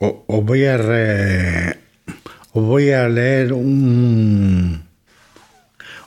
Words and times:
os 0.00 0.44
voy 0.44 0.64
a 0.64 0.76
os 2.52 2.64
voy 2.64 2.90
a 2.90 3.08
leer 3.08 3.52
un 3.52 4.82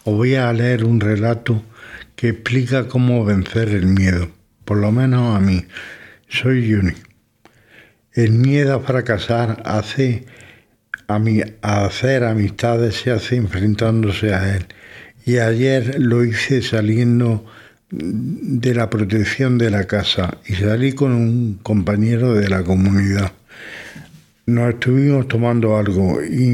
os 0.04 0.14
voy 0.16 0.36
a 0.36 0.52
leer 0.52 0.84
un 0.84 1.00
relato 1.00 1.64
que 2.16 2.29
explica 2.29 2.88
cómo 2.88 3.24
vencer 3.24 3.70
el 3.70 3.86
miedo, 3.86 4.29
por 4.66 4.78
lo 4.78 4.92
menos 4.92 5.36
a 5.36 5.40
mí. 5.40 5.66
Soy 6.28 6.74
Juni. 6.74 6.94
El 8.14 8.32
miedo 8.32 8.75
a 8.75 8.79
fracasar 8.79 9.61
hace 9.66 10.25
a, 11.07 11.21
a 11.62 11.86
hacer 11.86 12.23
amistades 12.23 12.96
se 12.96 13.12
hace 13.12 13.36
enfrentándose 13.36 14.34
a 14.34 14.55
él. 14.55 14.66
Y 15.25 15.38
ayer 15.38 16.00
lo 16.00 16.25
hice 16.25 16.62
saliendo 16.62 17.46
de 17.91 18.73
la 18.73 18.89
protección 18.89 19.57
de 19.57 19.70
la 19.70 19.86
casa 19.86 20.38
y 20.46 20.55
salí 20.55 20.94
con 20.94 21.12
un 21.12 21.60
compañero 21.62 22.34
de 22.34 22.50
la 22.50 22.64
comunidad. 22.64 23.32
Nos 24.46 24.74
estuvimos 24.74 25.29
tomando 25.29 25.78
algo 25.78 26.21
y 26.21 26.54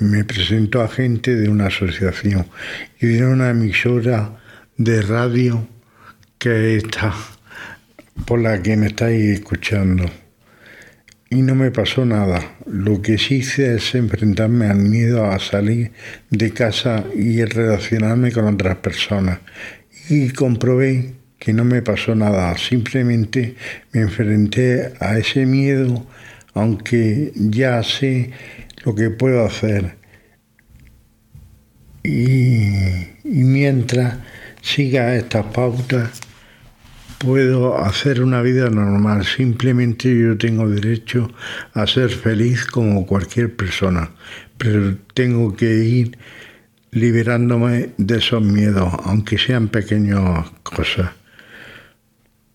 me 0.00 0.24
presentó 0.24 0.80
a 0.80 0.88
gente 0.88 1.36
de 1.36 1.50
una 1.50 1.66
asociación 1.66 2.46
y 2.98 3.08
de 3.08 3.26
una 3.26 3.50
emisora 3.50 4.40
de 4.78 5.02
radio 5.02 5.68
que 6.38 6.76
está 6.76 7.14
por 8.24 8.40
la 8.40 8.62
que 8.62 8.78
me 8.78 8.86
estáis 8.86 9.38
escuchando. 9.38 10.06
Y 11.28 11.42
no 11.42 11.54
me 11.54 11.70
pasó 11.70 12.06
nada. 12.06 12.56
Lo 12.64 13.02
que 13.02 13.18
sí 13.18 13.36
hice 13.36 13.74
es 13.74 13.94
enfrentarme 13.94 14.68
al 14.68 14.78
miedo 14.78 15.26
a 15.26 15.38
salir 15.38 15.92
de 16.30 16.52
casa 16.52 17.04
y 17.14 17.44
relacionarme 17.44 18.32
con 18.32 18.46
otras 18.46 18.76
personas. 18.76 19.40
Y 20.08 20.30
comprobé 20.30 21.16
que 21.38 21.52
no 21.52 21.66
me 21.66 21.82
pasó 21.82 22.14
nada. 22.14 22.56
Simplemente 22.56 23.56
me 23.92 24.00
enfrenté 24.00 24.94
a 25.00 25.18
ese 25.18 25.44
miedo 25.44 26.06
aunque 26.54 27.32
ya 27.34 27.82
sé 27.82 28.30
lo 28.84 28.94
que 28.94 29.10
puedo 29.10 29.44
hacer. 29.44 29.96
Y, 32.02 33.06
mientras 33.24 34.18
siga 34.60 35.16
estas 35.16 35.46
pautas, 35.46 36.20
puedo 37.18 37.78
hacer 37.78 38.22
una 38.22 38.42
vida 38.42 38.70
normal. 38.70 39.24
Simplemente 39.24 40.16
yo 40.16 40.36
tengo 40.38 40.68
derecho 40.68 41.30
a 41.72 41.86
ser 41.86 42.10
feliz 42.10 42.66
como 42.66 43.06
cualquier 43.06 43.56
persona, 43.56 44.10
pero 44.58 44.96
tengo 45.14 45.56
que 45.56 45.74
ir 45.84 46.18
liberándome 46.90 47.90
de 47.96 48.18
esos 48.18 48.42
miedos, 48.42 48.92
aunque 49.04 49.38
sean 49.38 49.68
pequeñas 49.68 50.50
cosas. 50.62 51.10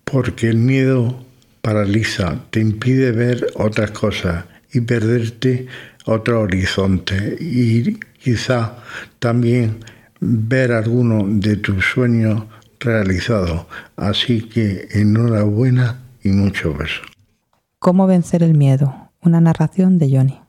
Porque 0.05 0.49
el 0.49 0.57
miedo 0.57 1.25
paraliza, 1.61 2.43
te 2.49 2.59
impide 2.59 3.11
ver 3.11 3.47
otras 3.55 3.91
cosas 3.91 4.45
y 4.71 4.81
perderte 4.81 5.67
otro 6.05 6.41
horizonte 6.41 7.37
y 7.39 7.99
quizá 8.21 8.75
también 9.19 9.77
ver 10.19 10.71
alguno 10.71 11.25
de 11.27 11.57
tus 11.57 11.85
sueños 11.85 12.43
realizados. 12.79 13.65
Así 13.95 14.41
que 14.41 14.87
enhorabuena 14.91 15.99
y 16.23 16.29
mucho 16.29 16.73
beso. 16.73 17.01
¿Cómo 17.79 18.07
vencer 18.07 18.43
el 18.43 18.55
miedo? 18.55 19.11
Una 19.21 19.41
narración 19.41 19.99
de 19.99 20.09
Johnny. 20.15 20.39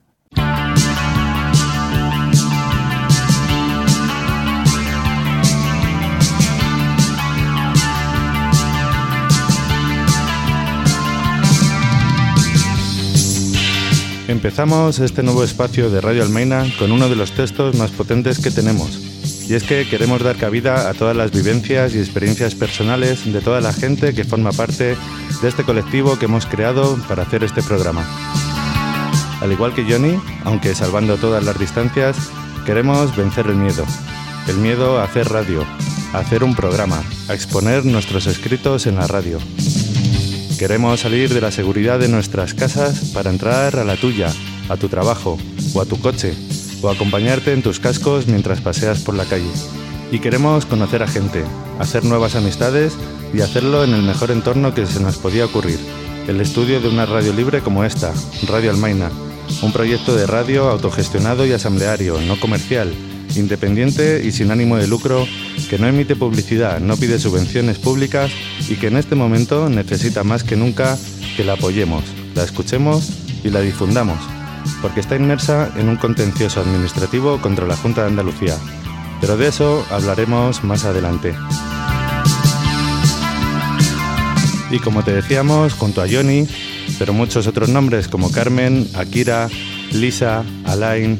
Empezamos 14.31 14.99
este 14.99 15.23
nuevo 15.23 15.43
espacio 15.43 15.89
de 15.89 15.99
Radio 15.99 16.23
Almeina 16.23 16.65
con 16.79 16.93
uno 16.93 17.09
de 17.09 17.17
los 17.17 17.33
textos 17.33 17.75
más 17.75 17.91
potentes 17.91 18.39
que 18.39 18.49
tenemos. 18.49 18.97
Y 19.49 19.55
es 19.55 19.63
que 19.63 19.85
queremos 19.89 20.23
dar 20.23 20.37
cabida 20.37 20.89
a 20.89 20.93
todas 20.93 21.17
las 21.17 21.31
vivencias 21.31 21.93
y 21.93 21.99
experiencias 21.99 22.55
personales 22.55 23.31
de 23.31 23.41
toda 23.41 23.59
la 23.59 23.73
gente 23.73 24.13
que 24.13 24.23
forma 24.23 24.53
parte 24.53 24.95
de 25.41 25.49
este 25.49 25.65
colectivo 25.65 26.17
que 26.17 26.25
hemos 26.25 26.45
creado 26.45 26.97
para 27.09 27.23
hacer 27.23 27.43
este 27.43 27.61
programa. 27.61 28.07
Al 29.41 29.51
igual 29.51 29.75
que 29.75 29.83
Johnny, 29.83 30.17
aunque 30.45 30.75
salvando 30.75 31.17
todas 31.17 31.43
las 31.43 31.59
distancias, 31.59 32.15
queremos 32.65 33.13
vencer 33.17 33.47
el 33.47 33.55
miedo. 33.55 33.83
El 34.47 34.55
miedo 34.55 34.97
a 34.99 35.03
hacer 35.03 35.27
radio, 35.27 35.65
a 36.13 36.19
hacer 36.19 36.45
un 36.45 36.55
programa, 36.55 37.03
a 37.27 37.33
exponer 37.33 37.83
nuestros 37.85 38.27
escritos 38.27 38.87
en 38.87 38.95
la 38.95 39.07
radio. 39.07 39.39
Queremos 40.61 40.99
salir 40.99 41.33
de 41.33 41.41
la 41.41 41.49
seguridad 41.49 41.97
de 41.97 42.07
nuestras 42.07 42.53
casas 42.53 43.13
para 43.15 43.31
entrar 43.31 43.79
a 43.79 43.83
la 43.83 43.95
tuya, 43.95 44.31
a 44.69 44.77
tu 44.77 44.89
trabajo 44.89 45.39
o 45.73 45.81
a 45.81 45.85
tu 45.87 45.99
coche, 45.99 46.35
o 46.83 46.89
acompañarte 46.91 47.51
en 47.51 47.63
tus 47.63 47.79
cascos 47.79 48.27
mientras 48.27 48.61
paseas 48.61 48.99
por 48.99 49.15
la 49.15 49.25
calle. 49.25 49.49
Y 50.11 50.19
queremos 50.19 50.67
conocer 50.67 51.01
a 51.01 51.07
gente, 51.07 51.43
hacer 51.79 52.05
nuevas 52.05 52.35
amistades 52.35 52.93
y 53.33 53.41
hacerlo 53.41 53.83
en 53.83 53.95
el 53.95 54.03
mejor 54.03 54.29
entorno 54.29 54.75
que 54.75 54.85
se 54.85 54.99
nos 54.99 55.17
podía 55.17 55.45
ocurrir, 55.45 55.79
el 56.27 56.39
estudio 56.39 56.79
de 56.79 56.89
una 56.89 57.07
radio 57.07 57.33
libre 57.33 57.61
como 57.61 57.83
esta, 57.83 58.13
Radio 58.47 58.69
Almaina, 58.69 59.09
un 59.63 59.73
proyecto 59.73 60.15
de 60.15 60.27
radio 60.27 60.69
autogestionado 60.69 61.43
y 61.47 61.53
asambleario, 61.53 62.21
no 62.21 62.39
comercial, 62.39 62.93
independiente 63.35 64.21
y 64.23 64.31
sin 64.31 64.51
ánimo 64.51 64.77
de 64.77 64.87
lucro, 64.87 65.27
que 65.69 65.77
no 65.77 65.87
emite 65.87 66.15
publicidad, 66.15 66.79
no 66.79 66.97
pide 66.97 67.19
subvenciones 67.19 67.77
públicas 67.77 68.31
y 68.69 68.75
que 68.75 68.87
en 68.87 68.97
este 68.97 69.15
momento 69.15 69.69
necesita 69.69 70.23
más 70.23 70.43
que 70.43 70.55
nunca 70.55 70.97
que 71.35 71.43
la 71.43 71.53
apoyemos, 71.53 72.03
la 72.35 72.43
escuchemos 72.43 73.09
y 73.43 73.49
la 73.49 73.61
difundamos, 73.61 74.17
porque 74.81 74.99
está 74.99 75.15
inmersa 75.15 75.71
en 75.77 75.89
un 75.89 75.97
contencioso 75.97 76.61
administrativo 76.61 77.41
contra 77.41 77.67
la 77.67 77.77
Junta 77.77 78.01
de 78.01 78.07
Andalucía. 78.07 78.55
Pero 79.19 79.37
de 79.37 79.47
eso 79.47 79.85
hablaremos 79.91 80.63
más 80.63 80.83
adelante. 80.83 81.35
Y 84.71 84.79
como 84.79 85.03
te 85.03 85.11
decíamos, 85.11 85.73
junto 85.73 86.01
a 86.01 86.07
Johnny, 86.09 86.47
pero 86.97 87.13
muchos 87.13 87.45
otros 87.45 87.69
nombres 87.69 88.07
como 88.07 88.31
Carmen, 88.31 88.87
Akira, 88.95 89.49
Lisa, 89.91 90.43
Alain, 90.65 91.19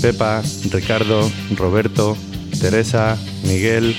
Pepa, 0.00 0.42
Ricardo, 0.70 1.30
Roberto, 1.56 2.16
Teresa, 2.60 3.16
Miguel, 3.44 3.94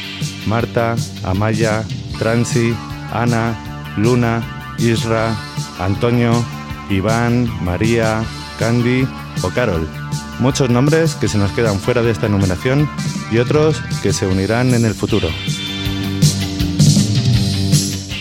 Marta, 0.45 0.95
Amaya, 1.23 1.83
Transi, 2.17 2.73
Ana, 3.11 3.93
Luna, 3.97 4.75
Isra, 4.79 5.35
Antonio, 5.79 6.43
Iván, 6.89 7.49
María, 7.63 8.23
Candy 8.57 9.07
o 9.41 9.49
Carol. 9.49 9.87
Muchos 10.39 10.69
nombres 10.69 11.15
que 11.15 11.27
se 11.27 11.37
nos 11.37 11.51
quedan 11.51 11.79
fuera 11.79 12.01
de 12.01 12.11
esta 12.11 12.27
enumeración 12.27 12.89
y 13.31 13.37
otros 13.39 13.81
que 14.01 14.13
se 14.13 14.25
unirán 14.25 14.73
en 14.73 14.85
el 14.85 14.93
futuro. 14.93 15.29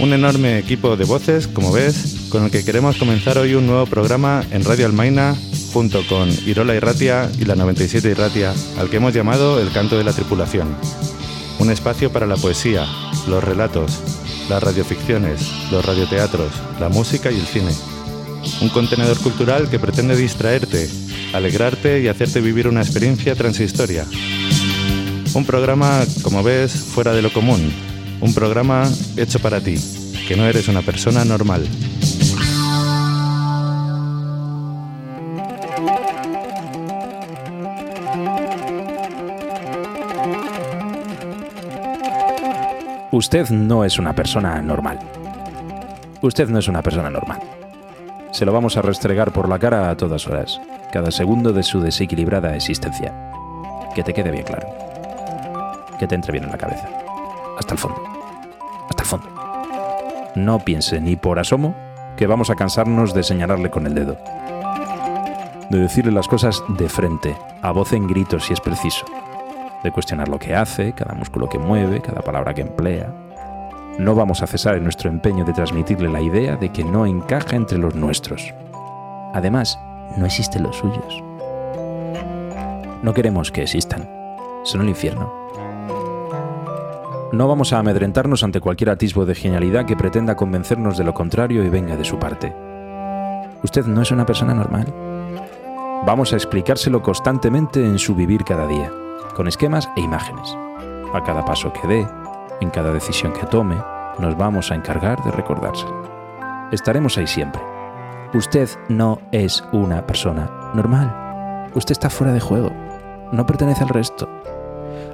Un 0.01 0.13
enorme 0.13 0.59
equipo 0.59 0.97
de 0.97 1.05
voces, 1.05 1.49
como 1.49 1.73
ves, 1.73 2.27
con 2.29 2.45
el 2.45 2.51
que 2.51 2.65
queremos 2.65 2.97
comenzar 2.97 3.39
hoy 3.39 3.55
un 3.55 3.67
nuevo 3.67 3.87
programa 3.87 4.45
en 4.51 4.65
Radio 4.65 4.87
Almaina 4.87 5.37
junto 5.73 6.07
con 6.07 6.29
Irola 6.47 6.75
Irratia 6.75 7.31
y 7.39 7.45
la 7.45 7.55
97 7.55 8.11
Irratia, 8.11 8.55
al 8.79 8.89
que 8.89 8.97
hemos 8.97 9.15
llamado 9.15 9.61
El 9.61 9.71
Canto 9.71 9.97
de 9.99 10.05
la 10.05 10.13
Tripulación. 10.13 10.77
Un 11.59 11.71
espacio 11.71 12.13
para 12.13 12.27
la 12.27 12.37
poesía, 12.37 12.87
los 13.27 13.43
relatos, 13.43 14.01
las 14.49 14.63
radioficciones, 14.63 15.51
los 15.71 15.85
radioteatros, 15.85 16.53
la 16.81 16.89
música 16.89 17.31
y 17.31 17.39
el 17.39 17.47
cine. 17.47 17.73
Un 18.61 18.69
contenedor 18.71 19.19
cultural 19.19 19.69
que 19.69 19.79
pretende 19.79 20.17
distraerte, 20.17 20.89
alegrarte 21.33 22.01
y 22.01 22.09
hacerte 22.09 22.41
vivir 22.41 22.69
una 22.69 22.83
experiencia 22.83 23.35
transhistoria. 23.35 24.07
Un 25.35 25.45
programa, 25.45 26.05
como 26.23 26.43
ves, 26.43 26.73
fuera 26.73 27.13
de 27.13 27.23
lo 27.23 27.33
común. 27.33 27.73
Un 28.21 28.35
programa 28.35 28.91
hecho 29.17 29.39
para 29.39 29.61
ti, 29.61 29.77
que 30.27 30.37
no 30.37 30.47
eres 30.47 30.69
una 30.69 30.83
persona 30.83 31.25
normal. 31.25 31.67
Usted 43.19 43.51
no 43.51 43.85
es 43.85 43.99
una 43.99 44.13
persona 44.13 44.63
normal. 44.63 45.01
Usted 46.21 46.49
no 46.49 46.61
es 46.61 46.69
una 46.69 46.83
persona 46.83 47.11
normal. 47.11 47.41
Se 48.31 48.47
lo 48.47 48.53
vamos 48.53 48.77
a 48.77 48.83
restregar 48.83 49.33
por 49.33 49.49
la 49.49 49.59
cara 49.59 49.91
a 49.91 49.97
todas 49.97 50.29
horas, 50.29 50.61
cada 50.93 51.11
segundo 51.11 51.53
de 51.53 51.65
su 51.65 51.81
desequilibrada 51.81 52.55
existencia. 52.55 53.33
Que 53.93 54.05
te 54.05 54.15
quede 54.15 54.31
bien 54.31 54.45
claro. 54.45 54.69
Que 55.99 56.07
te 56.07 56.15
entre 56.15 56.31
bien 56.31 56.45
en 56.45 56.53
la 56.53 56.59
cabeza. 56.59 56.89
Hasta 57.59 57.75
el 57.75 57.81
fondo. 57.81 58.01
Hasta 58.89 59.03
el 59.03 59.09
fondo. 59.09 59.27
No 60.37 60.61
piense 60.61 61.01
ni 61.01 61.17
por 61.17 61.41
asomo 61.41 61.75
que 62.17 62.29
vamos 62.29 62.51
a 62.51 62.55
cansarnos 62.55 63.15
de 63.15 63.25
señalarle 63.25 63.69
con 63.69 63.85
el 63.89 63.97
dedo. 63.97 64.17
De 65.71 65.81
decirle 65.81 66.13
las 66.13 66.29
cosas 66.29 66.63
de 66.69 66.89
frente, 66.89 67.37
a 67.63 67.73
voz 67.73 67.93
en 67.95 68.07
grito 68.07 68.39
si 68.39 68.53
es 68.53 68.61
preciso 68.61 69.07
de 69.83 69.93
cuestionar 69.93 70.29
lo 70.29 70.39
que 70.39 70.55
hace, 70.55 70.93
cada 70.93 71.15
músculo 71.15 71.49
que 71.49 71.59
mueve, 71.59 72.01
cada 72.01 72.23
palabra 72.23 72.55
que 72.55 72.63
emplea. 72.63 73.13
No 73.99 74.15
vamos 74.15 74.43
a 74.43 74.47
cesar 74.47 74.77
en 74.77 74.85
nuestro 74.85 75.11
empeño 75.11 75.45
de 75.45 75.53
transmitirle 75.53 76.09
la 76.09 76.21
idea 76.21 76.57
de 76.57 76.71
que 76.71 76.85
no 76.85 77.07
encaja 77.07 77.57
entre 77.57 77.79
los 77.79 77.95
nuestros. 77.95 78.55
Además, 79.35 79.79
no 80.17 80.25
existen 80.25 80.63
los 80.63 80.77
suyos. 80.77 81.23
No 83.03 83.13
queremos 83.15 83.51
que 83.51 83.63
existan. 83.63 84.09
Son 84.65 84.81
el 84.81 84.89
infierno. 84.89 85.33
No 87.33 87.47
vamos 87.47 87.73
a 87.73 87.79
amedrentarnos 87.79 88.43
ante 88.43 88.61
cualquier 88.61 88.91
atisbo 88.91 89.27
de 89.27 89.35
genialidad 89.35 89.85
que 89.85 89.97
pretenda 89.97 90.35
convencernos 90.35 90.97
de 90.97 91.05
lo 91.05 91.13
contrario 91.13 91.63
y 91.63 91.69
venga 91.69 91.97
de 91.97 92.05
su 92.05 92.19
parte. 92.19 92.55
Usted 93.63 93.85
no 93.87 94.01
es 94.01 94.11
una 94.11 94.25
persona 94.25 94.55
normal. 94.55 94.87
Vamos 96.07 96.33
a 96.33 96.37
explicárselo 96.37 97.03
constantemente 97.03 97.85
en 97.85 97.99
su 97.99 98.15
vivir 98.15 98.45
cada 98.45 98.67
día, 98.67 98.91
con 99.35 99.49
esquemas 99.49 99.89
e 99.97 100.01
imágenes. 100.01 100.57
A 101.15 101.23
cada 101.25 101.45
paso 101.45 101.73
que 101.73 101.87
dé, 101.87 102.07
en 102.61 102.71
cada 102.71 102.93
decisión 102.93 103.33
que 103.33 103.47
tome, 103.47 103.77
nos 104.19 104.37
vamos 104.37 104.71
a 104.71 104.75
encargar 104.75 105.23
de 105.25 105.31
recordárselo. 105.31 106.03
Estaremos 106.73 107.17
ahí 107.19 107.27
siempre. 107.27 107.63
Usted 108.35 108.69
no 108.89 109.21
es 109.33 109.65
una 109.73 110.07
persona 110.07 110.71
normal. 110.75 111.71
Usted 111.75 111.93
está 111.93 112.11
fuera 112.11 112.33
de 112.33 112.41
juego. 112.41 112.71
No 113.33 113.47
pertenece 113.47 113.85
al 113.85 113.91
resto 113.91 114.29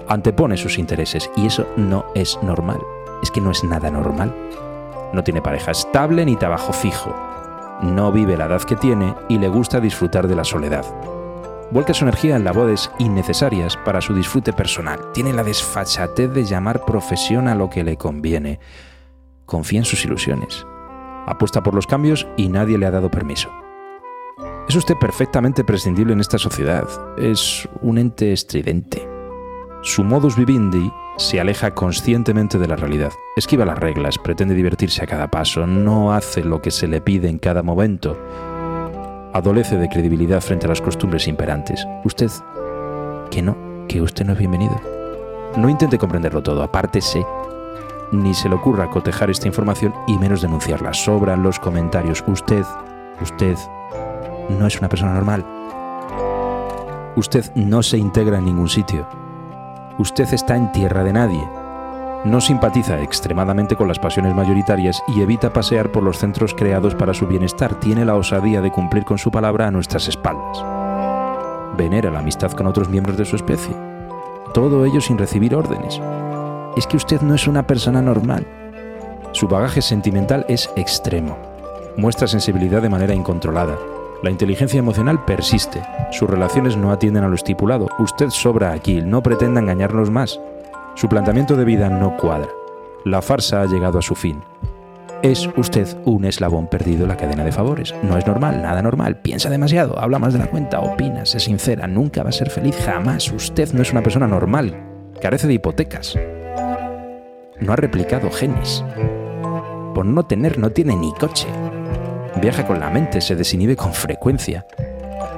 antepone 0.09 0.57
sus 0.57 0.79
intereses 0.79 1.31
y 1.37 1.47
eso 1.47 1.67
no 1.77 2.07
es 2.15 2.39
normal. 2.43 2.81
Es 3.23 3.31
que 3.31 3.41
no 3.41 3.51
es 3.51 3.65
nada 3.65 3.91
normal. 3.91 4.35
No 5.13 5.23
tiene 5.23 5.43
pareja 5.43 5.71
estable 5.71 6.25
ni 6.25 6.37
trabajo 6.37 6.73
fijo. 6.73 7.15
No 7.83 8.13
vive 8.13 8.37
la 8.37 8.47
edad 8.47 8.63
que 8.63 8.77
tiene 8.77 9.15
y 9.29 9.39
le 9.39 9.49
gusta 9.49 9.81
disfrutar 9.81 10.29
de 10.29 10.37
la 10.37 10.45
soledad. 10.45 10.85
Vuelca 11.75 11.93
su 11.93 12.05
energía 12.05 12.37
en 12.37 12.45
labores 12.45 12.89
innecesarias 13.01 13.77
para 13.77 14.01
su 14.01 14.15
disfrute 14.15 14.53
personal. 14.53 15.11
Tiene 15.13 15.33
la 15.33 15.43
desfachatez 15.43 16.33
de 16.33 16.45
llamar 16.45 16.85
profesión 16.85 17.49
a 17.49 17.57
lo 17.57 17.69
que 17.69 17.83
le 17.83 17.97
conviene. 17.97 18.61
Confía 19.45 19.81
en 19.81 19.85
sus 19.85 20.05
ilusiones. 20.05 20.65
Apuesta 21.27 21.65
por 21.65 21.75
los 21.75 21.89
cambios 21.89 22.29
y 22.37 22.47
nadie 22.47 22.79
le 22.79 22.87
ha 22.87 22.93
dado 22.93 23.11
permiso. 23.11 23.51
Es 24.69 24.77
usted 24.77 24.95
perfectamente 25.01 25.65
prescindible 25.65 26.13
en 26.13 26.21
esta 26.21 26.39
sociedad. 26.39 26.87
Es 27.19 27.69
un 27.83 27.99
ente 27.99 28.33
estridente 28.33 29.09
su 29.85 30.03
modus 30.03 30.35
vivendi 30.35 30.91
se 31.19 31.41
aleja 31.41 31.75
conscientemente 31.75 32.59
de 32.59 32.67
la 32.67 32.75
realidad, 32.75 33.13
esquiva 33.37 33.67
las 33.67 33.79
reglas, 33.79 34.17
pretende 34.17 34.55
divertirse 34.55 35.05
a 35.05 35.07
cada 35.07 35.31
paso, 35.31 35.67
no 35.67 36.15
hace 36.15 36.43
lo 36.43 36.63
que 36.63 36.71
se 36.71 36.89
le 36.89 37.03
pide 37.03 37.29
en 37.29 37.39
cada 37.39 37.63
momento, 37.63 38.17
adolece 39.35 39.77
de 39.77 39.89
credibilidad 39.89 40.41
frente 40.41 40.65
a 40.65 40.71
las 40.71 40.81
costumbres 40.81 41.29
imperantes. 41.29 41.87
Usted, 42.05 42.31
que 43.31 43.43
no, 43.43 43.87
que 43.89 44.01
usted 44.01 44.25
no 44.25 44.33
es 44.33 44.39
bienvenido. 44.39 44.81
No 45.57 45.69
intente 45.69 45.99
comprenderlo 45.99 46.43
todo, 46.43 46.63
apártese. 46.63 47.25
Ni 48.13 48.33
se 48.33 48.49
le 48.49 48.55
ocurra 48.55 48.91
cotejar 48.91 49.29
esta 49.29 49.47
información 49.47 49.93
y 50.07 50.17
menos 50.19 50.41
denunciarla. 50.41 50.95
Sobran 50.95 51.43
los 51.43 51.59
comentarios. 51.59 52.25
Usted, 52.27 52.65
usted, 53.21 53.57
no 54.49 54.67
es 54.67 54.79
una 54.79 54.89
persona 54.89 55.13
normal. 55.13 55.45
Usted 57.17 57.45
no 57.55 57.83
se 57.83 57.99
integra 57.99 58.39
en 58.39 58.47
ningún 58.47 58.69
sitio 58.69 59.07
usted 59.99 60.33
está 60.33 60.57
en 60.57 60.73
tierra 60.73 61.05
de 61.05 61.13
nadie. 61.13 61.49
No 62.25 62.41
simpatiza 62.41 63.03
extremadamente 63.03 63.77
con 63.77 63.87
las 63.87 63.99
pasiones 63.99 64.35
mayoritarias 64.35 65.03
y 65.09 65.21
evita 65.21 65.53
pasear 65.53 65.93
por 65.93 66.03
los 66.03 66.19
centros 66.19 66.55
creados 66.55 66.95
para 66.95 67.13
su 67.13 67.27
bienestar. 67.27 67.79
Tiene 67.81 68.05
la 68.05 68.15
osadía 68.15 68.63
de 68.63 68.73
cumplir 68.73 69.05
con 69.05 69.19
su 69.19 69.31
palabra 69.31 69.67
a 69.67 69.71
nuestras 69.71 70.09
espaldas. 70.09 70.65
Venera 71.77 72.11
la 72.11 72.21
amistad 72.21 72.53
con 72.53 72.67
otros 72.67 72.89
miembros 72.89 73.19
de 73.19 73.27
su 73.27 73.37
especie. 73.37 73.75
Todo 74.55 74.87
ello 74.87 75.01
sin 75.01 75.19
recibir 75.19 75.55
órdenes. 75.55 76.01
Es 76.77 76.87
que 76.87 76.97
usted 76.97 77.21
no 77.21 77.35
es 77.35 77.47
una 77.47 77.67
persona 77.67 78.01
normal. 78.01 78.47
Su 79.33 79.47
bagaje 79.47 79.83
sentimental 79.83 80.47
es 80.49 80.71
extremo. 80.77 81.37
Muestra 81.97 82.27
sensibilidad 82.27 82.81
de 82.81 82.89
manera 82.89 83.15
incontrolada 83.15 83.77
la 84.25 84.31
inteligencia 84.31 84.79
emocional 84.79 85.23
persiste. 85.27 85.83
Sus 86.11 86.31
relaciones 86.31 86.79
no 86.79 86.91
atienden 86.91 87.25
a 87.25 87.29
lo 87.29 87.35
estipulado. 87.35 87.89
Usted 87.99 88.31
sobra 88.31 88.73
aquí. 88.73 89.03
No 89.03 89.23
pretenda 89.23 89.61
engañarnos 89.61 90.11
más. 90.11 90.41
Su 90.97 91.09
planteamiento 91.09 91.57
de 91.57 91.65
vida 91.65 91.89
no 91.89 92.17
cuadra. 92.17 92.49
La 93.05 93.21
farsa 93.21 93.63
ha 93.63 93.67
llegado 93.67 93.99
a 93.99 94.03
su 94.03 94.15
fin. 94.15 94.41
Es 95.23 95.49
usted 95.57 95.89
un 96.05 96.25
eslabón 96.25 96.69
perdido 96.69 97.03
en 97.03 97.09
la 97.09 97.17
cadena 97.17 97.45
de 97.45 97.51
favores. 97.51 97.93
No 98.05 98.17
es 98.17 98.27
normal, 98.27 98.63
nada 98.63 98.81
normal. 98.81 99.17
Piensa 99.17 99.51
demasiado, 99.51 99.99
habla 99.99 100.21
más 100.21 100.35
de 100.35 100.39
la 100.39 100.47
cuenta, 100.47 100.81
opina, 100.81 101.27
sé 101.27 101.41
sincera, 101.41 101.89
nunca 101.89 102.23
va 102.23 102.29
a 102.29 102.33
ser 102.33 102.49
feliz, 102.49 102.77
jamás. 102.77 103.33
Usted 103.33 103.73
no 103.73 103.83
es 103.83 103.91
una 103.91 104.03
persona 104.03 104.29
normal. 104.29 104.77
Carece 105.21 105.49
de 105.49 105.55
hipotecas. 105.55 106.17
No 107.59 107.73
ha 107.73 107.77
replicado 107.77 108.31
genes. 108.31 108.85
Por 109.95 110.07
no 110.07 110.25
tener, 110.27 110.59
no 110.59 110.71
tiene 110.71 110.95
ni 110.95 111.13
coche. 111.15 111.49
Viaja 112.41 112.67
con 112.67 112.79
la 112.79 112.91
mente, 112.91 113.21
se 113.21 113.35
desinhibe 113.35 113.75
con 113.75 113.93
frecuencia. 113.93 114.65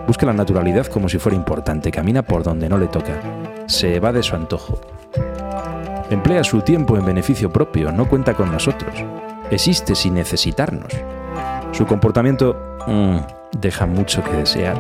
Busca 0.07 0.27
la 0.27 0.33
naturalidad 0.35 0.87
como 0.87 1.09
si 1.09 1.19
fuera 1.19 1.37
importante, 1.37 1.91
camina 1.91 2.23
por 2.23 2.43
donde 2.43 2.69
no 2.69 2.77
le 2.77 2.89
toca. 2.89 3.15
Se 3.67 3.97
evade 3.97 4.23
su 4.23 4.37
antojo. 4.37 4.81
Emplea 6.09 6.45
su 6.45 6.61
tiempo 6.61 6.97
en 6.97 7.05
beneficio 7.05 7.51
propio, 7.51 7.91
no 7.91 8.09
cuenta 8.09 8.35
con 8.35 8.53
nosotros. 8.53 8.95
Existe 9.51 9.97
sin 9.97 10.15
necesitarnos. 10.15 10.93
Su 11.73 11.85
comportamiento 11.85 12.57
mm, 12.87 13.17
deja 13.59 13.87
mucho 13.87 14.23
que 14.23 14.33
desear. 14.33 14.77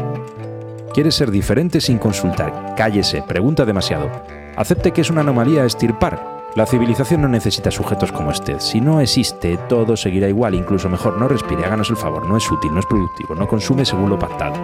Quiere 0.94 1.10
ser 1.10 1.32
diferente 1.32 1.80
sin 1.80 1.98
consultar. 1.98 2.74
Cállese, 2.76 3.22
pregunta 3.26 3.64
demasiado. 3.64 4.08
Acepte 4.56 4.92
que 4.92 5.00
es 5.00 5.10
una 5.10 5.22
anomalía 5.22 5.64
estirpar. 5.64 6.36
La 6.54 6.64
civilización 6.64 7.22
no 7.22 7.28
necesita 7.28 7.70
sujetos 7.70 8.12
como 8.12 8.30
usted. 8.30 8.60
Si 8.60 8.80
no 8.80 9.00
existe, 9.00 9.58
todo 9.68 9.96
seguirá 9.96 10.28
igual, 10.28 10.54
incluso 10.54 10.88
mejor. 10.88 11.18
No 11.18 11.28
respire, 11.28 11.64
háganos 11.64 11.90
el 11.90 11.96
favor. 11.96 12.26
No 12.26 12.36
es 12.36 12.50
útil, 12.50 12.72
no 12.72 12.80
es 12.80 12.86
productivo, 12.86 13.34
no 13.34 13.48
consume 13.48 13.84
según 13.84 14.10
lo 14.10 14.18
pactado. 14.18 14.54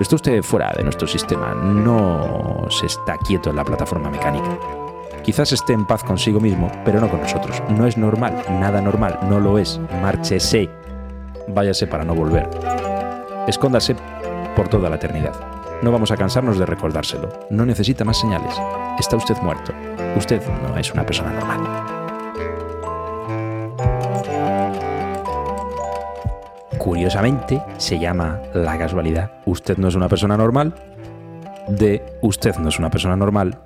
Está 0.00 0.16
usted 0.16 0.42
fuera 0.42 0.72
de 0.76 0.84
nuestro 0.84 1.08
sistema, 1.08 1.54
no 1.54 2.66
se 2.68 2.86
está 2.86 3.16
quieto 3.16 3.50
en 3.50 3.56
la 3.56 3.64
plataforma 3.64 4.10
mecánica. 4.10 4.58
Quizás 5.28 5.52
esté 5.52 5.74
en 5.74 5.84
paz 5.84 6.02
consigo 6.02 6.40
mismo, 6.40 6.72
pero 6.86 7.02
no 7.02 7.10
con 7.10 7.20
nosotros. 7.20 7.62
No 7.68 7.86
es 7.86 7.98
normal, 7.98 8.42
nada 8.48 8.80
normal, 8.80 9.18
no 9.28 9.38
lo 9.38 9.58
es. 9.58 9.78
Márchese. 10.00 10.70
Váyase 11.48 11.86
para 11.86 12.02
no 12.02 12.14
volver. 12.14 12.48
Escóndase 13.46 13.94
por 14.56 14.68
toda 14.68 14.88
la 14.88 14.96
eternidad. 14.96 15.34
No 15.82 15.92
vamos 15.92 16.10
a 16.12 16.16
cansarnos 16.16 16.58
de 16.58 16.64
recordárselo. 16.64 17.28
No 17.50 17.66
necesita 17.66 18.06
más 18.06 18.18
señales. 18.18 18.54
Está 18.98 19.16
usted 19.16 19.36
muerto. 19.42 19.74
Usted 20.16 20.40
no 20.66 20.78
es 20.78 20.94
una 20.94 21.04
persona 21.04 21.30
normal. 21.30 21.60
Curiosamente, 26.78 27.62
se 27.76 27.98
llama 27.98 28.40
la 28.54 28.78
casualidad. 28.78 29.32
Usted 29.44 29.76
no 29.76 29.88
es 29.88 29.94
una 29.94 30.08
persona 30.08 30.38
normal 30.38 30.74
de 31.68 32.16
Usted 32.22 32.56
no 32.56 32.70
es 32.70 32.78
una 32.78 32.88
persona 32.88 33.14
normal 33.14 33.58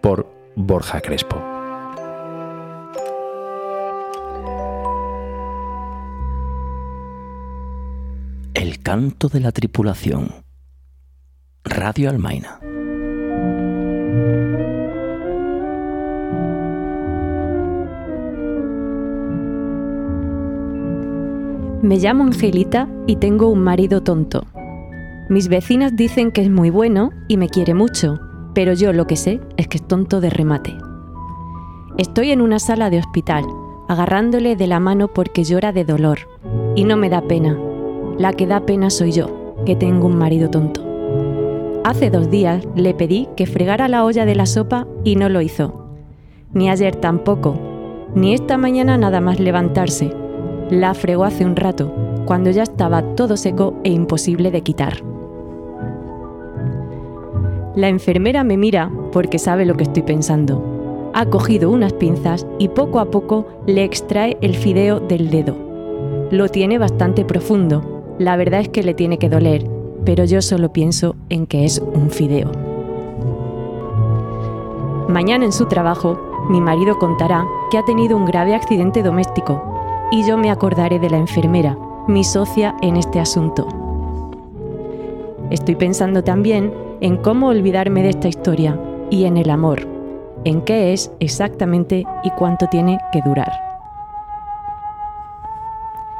por 0.00 0.40
Borja 0.54 1.00
Crespo. 1.00 1.36
El 8.52 8.82
canto 8.82 9.28
de 9.28 9.40
la 9.40 9.50
tripulación. 9.52 10.44
Radio 11.64 12.10
Almaina. 12.10 12.60
Me 21.82 21.96
llamo 21.96 22.24
Angelita 22.24 22.88
y 23.06 23.16
tengo 23.16 23.48
un 23.48 23.60
marido 23.64 24.02
tonto. 24.02 24.46
Mis 25.30 25.48
vecinas 25.48 25.96
dicen 25.96 26.30
que 26.30 26.42
es 26.42 26.50
muy 26.50 26.68
bueno 26.68 27.10
y 27.26 27.38
me 27.38 27.48
quiere 27.48 27.72
mucho, 27.72 28.20
pero 28.54 28.72
yo 28.74 28.92
lo 28.92 29.06
que 29.06 29.16
sé 29.16 29.40
es 29.56 29.68
que 29.68 29.78
es 29.78 29.86
tonto 29.86 30.20
de 30.20 30.30
remate. 30.30 30.76
Estoy 31.98 32.30
en 32.30 32.40
una 32.40 32.58
sala 32.58 32.90
de 32.90 32.98
hospital, 32.98 33.44
agarrándole 33.88 34.56
de 34.56 34.66
la 34.66 34.80
mano 34.80 35.08
porque 35.08 35.44
llora 35.44 35.72
de 35.72 35.84
dolor, 35.84 36.20
y 36.74 36.84
no 36.84 36.96
me 36.96 37.10
da 37.10 37.22
pena. 37.22 37.58
La 38.18 38.32
que 38.32 38.46
da 38.46 38.60
pena 38.60 38.90
soy 38.90 39.12
yo, 39.12 39.54
que 39.66 39.76
tengo 39.76 40.06
un 40.06 40.16
marido 40.16 40.50
tonto. 40.50 40.82
Hace 41.84 42.10
dos 42.10 42.30
días 42.30 42.64
le 42.76 42.94
pedí 42.94 43.28
que 43.36 43.46
fregara 43.46 43.88
la 43.88 44.04
olla 44.04 44.24
de 44.24 44.34
la 44.34 44.46
sopa 44.46 44.86
y 45.04 45.16
no 45.16 45.28
lo 45.28 45.40
hizo. 45.40 45.86
Ni 46.52 46.70
ayer 46.70 46.94
tampoco, 46.96 47.56
ni 48.14 48.34
esta 48.34 48.56
mañana 48.56 48.96
nada 48.96 49.20
más 49.20 49.40
levantarse. 49.40 50.14
La 50.70 50.94
fregó 50.94 51.24
hace 51.24 51.44
un 51.44 51.56
rato, 51.56 51.92
cuando 52.24 52.50
ya 52.50 52.62
estaba 52.62 53.02
todo 53.14 53.36
seco 53.36 53.74
e 53.84 53.90
imposible 53.90 54.50
de 54.50 54.62
quitar. 54.62 55.11
La 57.74 57.88
enfermera 57.88 58.44
me 58.44 58.58
mira 58.58 58.90
porque 59.12 59.38
sabe 59.38 59.64
lo 59.64 59.76
que 59.76 59.84
estoy 59.84 60.02
pensando. 60.02 61.10
Ha 61.14 61.26
cogido 61.26 61.70
unas 61.70 61.94
pinzas 61.94 62.46
y 62.58 62.68
poco 62.68 63.00
a 63.00 63.06
poco 63.10 63.46
le 63.66 63.84
extrae 63.84 64.36
el 64.42 64.56
fideo 64.56 65.00
del 65.00 65.30
dedo. 65.30 65.56
Lo 66.30 66.48
tiene 66.48 66.76
bastante 66.76 67.24
profundo. 67.24 68.14
La 68.18 68.36
verdad 68.36 68.60
es 68.60 68.68
que 68.68 68.82
le 68.82 68.92
tiene 68.92 69.18
que 69.18 69.30
doler, 69.30 69.66
pero 70.04 70.24
yo 70.24 70.42
solo 70.42 70.72
pienso 70.72 71.16
en 71.30 71.46
que 71.46 71.64
es 71.64 71.82
un 71.94 72.10
fideo. 72.10 72.50
Mañana 75.08 75.46
en 75.46 75.52
su 75.52 75.64
trabajo, 75.66 76.18
mi 76.50 76.60
marido 76.60 76.98
contará 76.98 77.46
que 77.70 77.78
ha 77.78 77.84
tenido 77.84 78.16
un 78.16 78.26
grave 78.26 78.54
accidente 78.54 79.02
doméstico 79.02 79.62
y 80.10 80.26
yo 80.26 80.36
me 80.36 80.50
acordaré 80.50 80.98
de 80.98 81.08
la 81.08 81.18
enfermera, 81.18 81.78
mi 82.06 82.22
socia 82.22 82.76
en 82.82 82.96
este 82.96 83.18
asunto. 83.18 83.66
Estoy 85.50 85.76
pensando 85.76 86.22
también 86.22 86.72
en 87.02 87.16
cómo 87.16 87.48
olvidarme 87.48 88.02
de 88.04 88.10
esta 88.10 88.28
historia 88.28 88.78
y 89.10 89.24
en 89.24 89.36
el 89.36 89.50
amor, 89.50 89.88
en 90.44 90.62
qué 90.62 90.92
es 90.92 91.10
exactamente 91.18 92.04
y 92.22 92.30
cuánto 92.30 92.68
tiene 92.68 93.00
que 93.12 93.20
durar. 93.22 93.50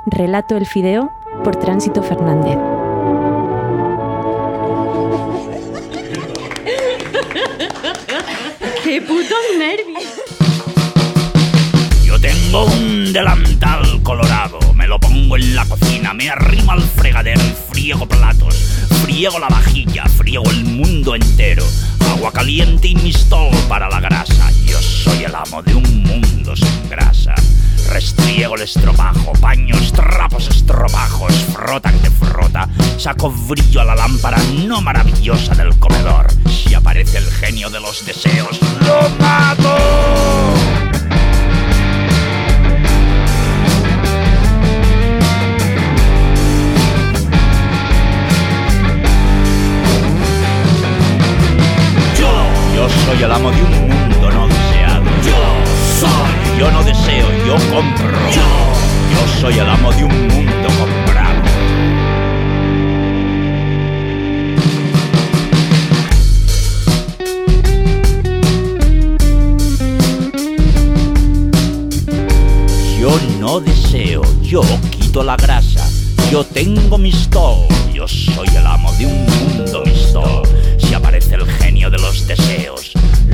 Relato 0.06 0.56
el 0.56 0.66
Fideo 0.66 1.12
por 1.44 1.54
Tránsito 1.54 2.02
Fernández. 2.02 2.58
¡Qué 8.82 9.00
putos 9.02 9.38
nervios! 9.56 10.20
Yo 12.04 12.20
tengo 12.20 12.64
un 12.64 13.12
delantal 13.12 14.02
colorado, 14.02 14.58
lo 14.92 15.00
pongo 15.00 15.36
en 15.36 15.54
la 15.54 15.64
cocina, 15.64 16.12
me 16.12 16.28
arrimo 16.28 16.72
al 16.72 16.82
fregadero 16.82 17.40
y 17.40 17.72
friego 17.72 18.06
platos, 18.06 18.54
friego 19.02 19.38
la 19.38 19.48
vajilla, 19.48 20.04
friego 20.04 20.44
el 20.50 20.66
mundo 20.66 21.14
entero. 21.14 21.64
Agua 22.10 22.30
caliente 22.30 22.88
y 22.88 22.94
mistol 22.96 23.56
para 23.70 23.88
la 23.88 24.00
grasa. 24.00 24.50
Yo 24.66 24.78
soy 24.82 25.24
el 25.24 25.34
amo 25.34 25.62
de 25.62 25.76
un 25.76 26.02
mundo 26.02 26.54
sin 26.54 26.90
grasa. 26.90 27.34
Restriego 27.90 28.54
el 28.56 28.62
estropajo, 28.64 29.32
paños, 29.40 29.94
trapos, 29.94 30.48
estropajos, 30.48 31.32
frota 31.54 31.90
que 31.90 32.10
frota. 32.10 32.68
Saco 32.98 33.30
brillo 33.30 33.80
a 33.80 33.84
la 33.86 33.94
lámpara 33.94 34.36
no 34.66 34.82
maravillosa 34.82 35.54
del 35.54 35.78
comedor. 35.78 36.26
Si 36.50 36.74
aparece 36.74 37.16
el 37.16 37.30
genio 37.30 37.70
de 37.70 37.80
los 37.80 38.04
deseos, 38.04 38.60
¡lo 38.82 39.08
mato! 39.18 40.41
El 53.24 53.30
amo 53.30 53.52
de 53.52 53.62
un 53.62 53.70
mundo 53.70 54.30
no 54.32 54.48
deseado. 54.48 55.04
Yo 55.24 55.36
soy, 56.00 56.58
yo 56.58 56.70
no 56.72 56.82
deseo, 56.82 57.26
yo 57.46 57.54
compro. 57.72 58.10
Yo, 58.32 59.40
soy 59.40 59.58
el 59.58 59.68
amo 59.68 59.92
de 59.92 60.04
un 60.04 60.28
mundo 60.28 60.68
comprado. 60.78 61.42
Yo 72.98 73.10
no 73.38 73.60
deseo, 73.60 74.22
yo 74.42 74.62
quito 74.90 75.22
la 75.22 75.36
grasa. 75.36 75.88
Yo 76.30 76.44
tengo 76.44 76.98
mi 76.98 77.12
stall, 77.12 77.68
yo 77.92 78.08
soy 78.08 78.48
el 78.48 78.66
amo 78.66 78.92
de 78.94 79.06
un 79.06 79.26
mundo 79.26 79.82
mi 79.84 79.94
stall. 79.94 80.42
Si 80.78 80.94
aparece 80.94 81.36
el 81.36 81.46
genio 81.46 81.88
de 81.90 81.98
los 81.98 82.26
deseos, 82.26 82.91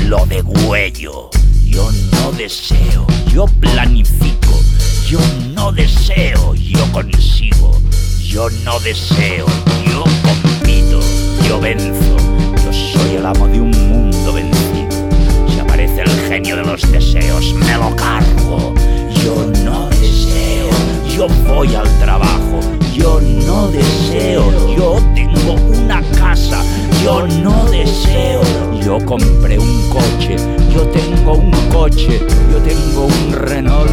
lo 0.09 0.25
degüello. 0.25 1.29
Yo 1.67 1.91
no 2.13 2.33
deseo, 2.33 3.07
yo 3.31 3.45
planifico. 3.61 4.59
Yo 5.07 5.21
no 5.53 5.71
deseo, 5.71 6.55
yo 6.55 6.81
consigo. 6.93 7.79
Yo 8.23 8.49
no 8.65 8.81
deseo, 8.81 9.45
yo 9.85 10.05
compito. 10.23 11.01
Yo 11.47 11.61
venzo, 11.61 12.17
yo 12.65 12.73
soy 12.73 13.17
el 13.17 13.27
amo 13.27 13.49
de 13.49 13.61
un 13.61 13.71
mundo 13.71 14.33
vencido. 14.33 15.11
Si 15.53 15.61
aparece 15.61 16.01
el 16.01 16.11
genio 16.27 16.57
de 16.57 16.65
los 16.65 16.91
deseos, 16.91 17.53
me 17.53 17.75
lo 17.75 17.95
cargo. 17.95 18.75
Yo 19.23 19.35
no 19.63 19.91
deseo, 19.91 20.71
yo 21.15 21.29
voy 21.47 21.75
al 21.75 21.89
trabajo. 21.99 22.61
Yo 22.95 23.21
no 23.21 23.69
deseo, 23.69 24.75
yo 24.75 25.03
tengo 25.15 25.53
una 25.53 26.03
casa. 26.19 26.65
Yo 27.03 27.27
no 27.43 27.65
deseo, 27.71 28.43
yo 28.85 28.99
compré 29.05 29.59
un 29.59 29.89
coche. 29.89 30.37
Yo 30.75 30.83
tengo 30.89 31.35
un 31.35 31.51
coche, 31.71 32.21
yo 32.51 32.59
tengo 32.59 33.07
un 33.07 33.33
Renault 33.33 33.91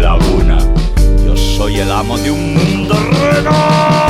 Laguna. 0.00 0.58
Yo 1.24 1.36
soy 1.36 1.78
el 1.80 1.90
amo 1.90 2.18
de 2.18 2.30
un 2.30 2.54
mundo 2.54 2.94
Renault. 2.94 4.06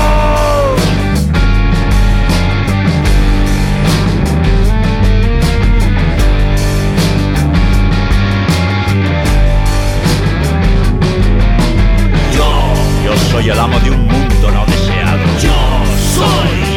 Yo, 13.04 13.16
soy 13.30 13.50
el 13.50 13.58
amo 13.58 13.78
de 13.80 13.90
un 13.90 13.95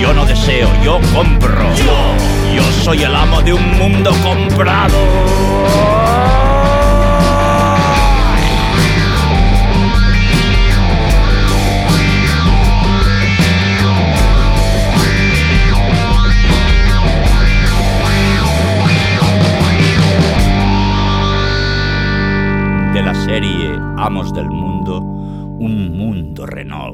yo 0.09 0.15
no 0.15 0.25
deseo, 0.25 0.67
yo 0.83 0.99
compro. 1.13 1.75
Yo, 1.75 2.55
yo 2.55 2.63
soy 2.83 3.03
el 3.03 3.15
amo 3.15 3.43
de 3.43 3.53
un 3.53 3.77
mundo 3.77 4.11
comprado. 4.23 4.97
De 22.93 23.03
la 23.03 23.13
serie 23.13 23.75
Amos 23.97 24.33
del 24.33 24.49
Mundo, 24.49 24.97
un 25.01 25.95
mundo 25.95 26.47
Renault. 26.47 26.88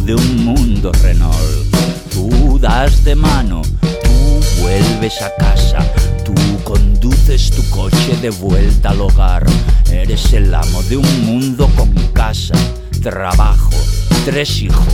De 0.00 0.14
un 0.14 0.44
mundo 0.44 0.92
Renault. 1.02 1.36
Tú 2.12 2.58
das 2.58 3.04
de 3.04 3.14
mano, 3.14 3.62
tú 3.80 4.60
vuelves 4.60 5.20
a 5.22 5.34
casa, 5.36 5.78
tú 6.24 6.34
conduces 6.64 7.50
tu 7.50 7.68
coche 7.70 8.16
de 8.20 8.30
vuelta 8.30 8.90
al 8.90 9.00
hogar. 9.00 9.44
Eres 9.90 10.32
el 10.32 10.54
amo 10.54 10.82
de 10.84 10.96
un 10.96 11.26
mundo 11.26 11.70
con 11.76 11.92
casa, 12.12 12.54
trabajo, 13.02 13.70
tres 14.24 14.60
hijos, 14.62 14.86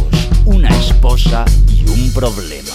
una 0.45 0.69
esposa 0.69 1.45
y 1.69 1.89
un 1.89 2.11
problema. 2.13 2.75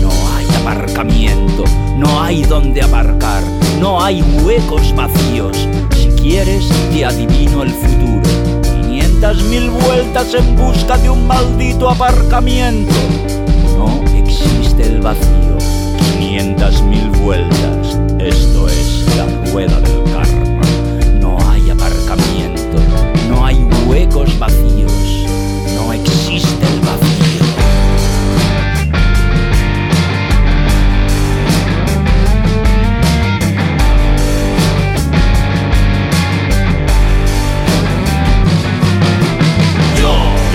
No 0.00 0.10
hay 0.36 0.46
aparcamiento, 0.60 1.64
no 1.96 2.22
hay 2.22 2.42
donde 2.44 2.82
aparcar, 2.82 3.42
no 3.80 4.02
hay 4.02 4.22
huecos 4.42 4.94
vacíos. 4.94 5.56
Si 5.96 6.08
quieres, 6.20 6.68
te 6.92 7.04
adivino 7.04 7.62
el 7.62 7.70
futuro. 7.70 8.27
500 9.20 9.44
mil 9.48 9.68
vueltas 9.70 10.32
en 10.32 10.54
busca 10.54 10.96
de 10.96 11.10
un 11.10 11.26
maldito 11.26 11.90
aparcamiento. 11.90 12.94
No 13.76 14.04
existe 14.16 14.84
el 14.84 15.00
vacío. 15.00 15.58
500 16.20 16.82
mil 16.82 17.10
vueltas. 17.10 17.98
Esto 18.20 18.68
es 18.68 19.04
la 19.16 19.26
rueda 19.50 19.80
del 19.80 20.04
karma. 20.04 20.62
No 21.20 21.36
hay 21.50 21.68
aparcamiento, 21.68 22.78
no 23.28 23.44
hay 23.44 23.56
huecos 23.88 24.38
vacíos. 24.38 24.97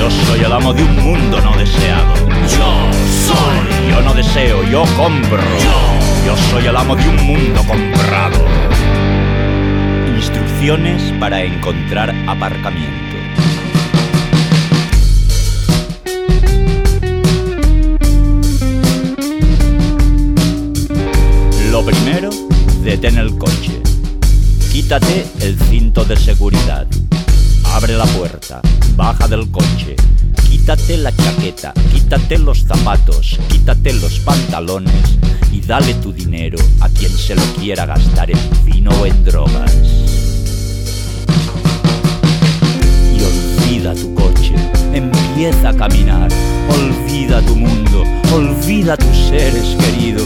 Yo, 0.03 0.11
soy 0.11 0.41
el 0.41 0.51
amo 0.51 0.73
de 0.73 0.83
un 0.83 0.97
mundo 1.01 1.39
no 1.39 1.55
deseado. 1.57 2.13
Yo 2.27 2.91
soy, 3.25 3.89
yo 3.89 4.01
no 4.01 4.13
deseo, 4.13 4.61
yo 4.63 4.83
compro. 4.97 5.37
Yo, 5.37 6.25
yo 6.25 6.35
soy 6.51 6.65
el 6.65 6.75
amo 6.75 6.93
de 6.97 7.07
un 7.07 7.25
mundo 7.25 7.63
comprado. 7.65 8.35
Instrucciones 10.13 11.01
para 11.21 11.41
encontrar 11.41 12.13
aparcamiento. 12.27 13.15
Lo 21.71 21.85
primero, 21.85 22.29
detén 22.83 23.17
el 23.17 23.37
coche. 23.37 23.81
Quítate 24.69 25.25
el 25.39 25.57
cinto 25.57 26.03
de 26.03 26.17
seguridad. 26.17 26.87
Abre 27.83 27.97
la 27.97 28.05
puerta, 28.05 28.61
baja 28.95 29.27
del 29.27 29.51
coche, 29.51 29.97
quítate 30.49 30.95
la 30.95 31.13
chaqueta, 31.13 31.73
quítate 31.91 32.37
los 32.37 32.63
zapatos, 32.63 33.37
quítate 33.49 33.91
los 33.91 34.19
pantalones 34.19 35.17
y 35.51 35.59
dale 35.59 35.93
tu 35.95 36.13
dinero 36.13 36.57
a 36.79 36.87
quien 36.87 37.11
se 37.11 37.35
lo 37.35 37.41
quiera 37.59 37.85
gastar 37.85 38.31
en 38.31 38.39
vino 38.63 38.89
o 39.01 39.05
en 39.05 39.25
drogas. 39.25 39.75
Y 43.17 43.21
olvida 43.21 43.93
tu 43.95 44.15
coche, 44.15 44.55
empieza 44.93 45.67
a 45.67 45.75
caminar, 45.75 46.31
olvida 46.69 47.41
tu 47.41 47.57
mundo, 47.57 48.05
olvida 48.33 48.95
tus 48.95 49.17
seres 49.27 49.75
queridos, 49.77 50.22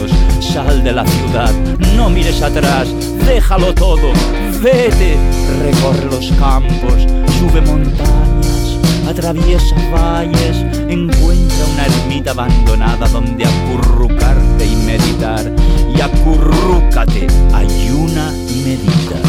Sal 0.58 0.84
de 0.84 0.92
la 0.92 1.06
ciudad, 1.06 1.54
no 1.96 2.10
mires 2.10 2.42
atrás, 2.42 2.88
déjalo 3.28 3.76
todo, 3.76 4.12
vete, 4.60 5.16
recorre 5.62 6.06
los 6.06 6.32
campos, 6.40 7.06
sube 7.38 7.62
montañas, 7.62 8.80
atraviesa 9.08 9.76
valles, 9.94 10.58
encuentra 10.90 11.64
una 11.74 11.86
ermita 11.86 12.32
abandonada 12.32 13.08
donde 13.08 13.46
acurrucarte 13.46 14.66
y 14.66 14.76
meditar, 14.78 15.54
y 15.96 16.02
acurrúcate, 16.02 17.28
ayuna 17.54 18.34
y 18.50 18.64
medita. 18.64 19.20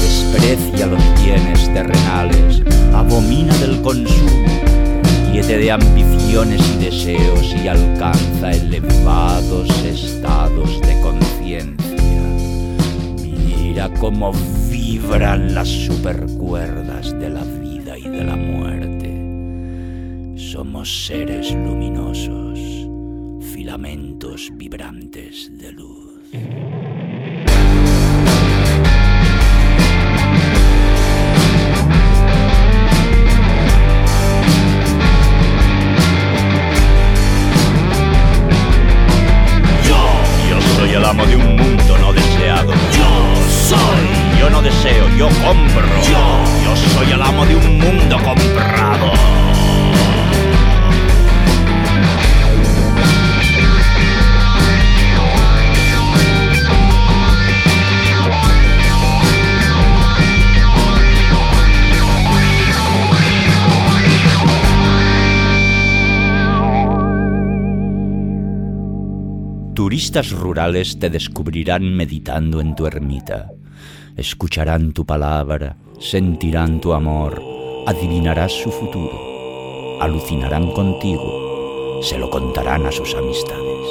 Desprecia 0.00 0.86
los 0.86 1.22
bienes 1.22 1.72
terrenales, 1.72 2.62
abomina 2.92 3.54
del 3.58 3.80
consumo, 3.80 4.47
quiete 5.40 5.58
de 5.58 5.70
ambiciones 5.70 6.60
y 6.74 6.84
deseos 6.84 7.54
y 7.62 7.68
alcanza 7.68 8.50
elevados 8.50 9.68
estados 9.84 10.80
de 10.80 11.00
conciencia. 11.00 12.22
Mira 13.22 13.88
cómo 14.00 14.32
vibran 14.68 15.54
las 15.54 15.68
supercuerdas 15.68 17.16
de 17.20 17.30
la 17.30 17.44
vida 17.44 17.96
y 17.96 18.08
de 18.08 18.24
la 18.24 18.34
muerte. 18.34 19.14
Somos 20.36 21.06
seres 21.06 21.52
luminosos, 21.52 22.58
filamentos 23.52 24.50
vibrantes 24.56 25.52
de 25.56 25.70
luz. 25.70 26.97
Turistas 70.18 70.40
rurales 70.40 70.98
te 70.98 71.10
descubrirán 71.10 71.94
meditando 71.94 72.60
en 72.60 72.74
tu 72.74 72.86
ermita. 72.86 73.52
Escucharán 74.16 74.92
tu 74.92 75.06
palabra, 75.06 75.76
sentirán 76.00 76.80
tu 76.80 76.92
amor, 76.92 77.40
adivinarás 77.86 78.50
su 78.50 78.72
futuro, 78.72 80.02
alucinarán 80.02 80.72
contigo, 80.72 82.00
se 82.02 82.18
lo 82.18 82.30
contarán 82.30 82.84
a 82.86 82.90
sus 82.90 83.14
amistades. 83.14 83.86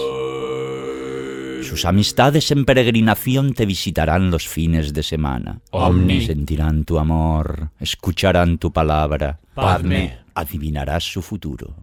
Sus 1.65 1.86
amistades 1.86 2.51
en 2.51 2.65
peregrinación 2.65 3.53
te 3.53 3.65
visitarán 3.65 4.29
los 4.29 4.50
fines 4.50 4.91
de 4.91 5.03
semana. 5.03 5.62
Omni. 5.72 6.25
Sentirán 6.25 6.84
tu 6.84 7.00
amor, 7.00 7.69
escucharán 7.79 8.57
tu 8.57 8.74
palabra. 8.74 9.39
Padme. 9.53 10.17
Adivinarás 10.36 11.05
su 11.05 11.22
futuro. 11.22 11.74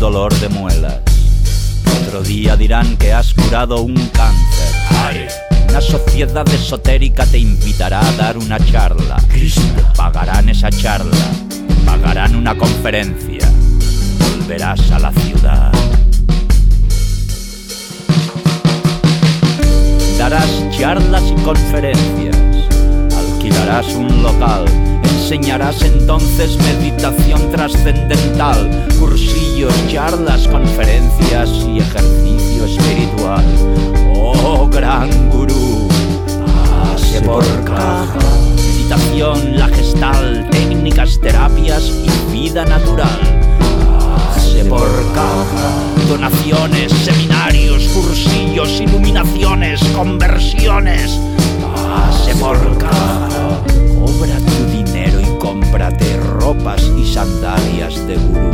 Dolor 0.00 0.32
de 0.40 0.48
muelas. 0.48 0.98
Otro 2.02 2.22
día 2.22 2.56
dirán 2.56 2.96
que 2.96 3.12
has 3.12 3.34
curado 3.34 3.82
un 3.82 3.94
cáncer. 3.94 5.28
Una 5.68 5.80
sociedad 5.82 6.48
esotérica 6.48 7.26
te 7.26 7.38
invitará 7.38 8.00
a 8.00 8.12
dar 8.12 8.38
una 8.38 8.58
charla. 8.58 9.18
Pagarán 9.94 10.48
esa 10.48 10.70
charla. 10.70 11.26
Pagarán 11.84 12.34
una 12.34 12.56
conferencia. 12.56 13.46
Volverás 14.18 14.90
a 14.90 14.98
la 15.00 15.12
ciudad. 15.12 15.70
Darás 20.18 20.50
charlas 20.78 21.24
y 21.30 21.42
conferencias. 21.42 22.36
Alquilarás 23.14 23.94
un 23.94 24.22
local. 24.22 24.64
Enseñarás 25.30 25.80
entonces 25.82 26.58
meditación 26.58 27.52
trascendental, 27.52 28.88
cursillos, 28.98 29.72
charlas, 29.88 30.48
conferencias 30.48 31.50
y 31.68 31.78
ejercicio 31.78 32.64
espiritual. 32.64 33.44
Oh, 34.12 34.66
gran 34.66 35.30
gurú, 35.30 35.86
pase 36.68 37.20
por 37.20 37.44
caja. 37.62 38.18
Meditación, 38.56 39.56
la 39.56 39.68
gestal, 39.68 40.48
técnicas, 40.50 41.20
terapias 41.20 41.84
y 41.84 42.32
vida 42.32 42.64
natural. 42.64 43.20
Por 44.68 45.12
caja. 45.12 46.08
Donaciones, 46.08 46.90
seminarios, 46.90 47.84
cursillos, 47.94 48.80
iluminaciones, 48.80 49.80
conversiones. 49.94 51.20
Pase 51.72 52.34
por 52.34 52.78
caja. 52.78 53.28
Cobra 53.94 54.36
cómprate 55.70 56.16
ropas 56.16 56.82
y 56.98 57.04
sandalias 57.04 58.04
de 58.08 58.16
gurú. 58.16 58.50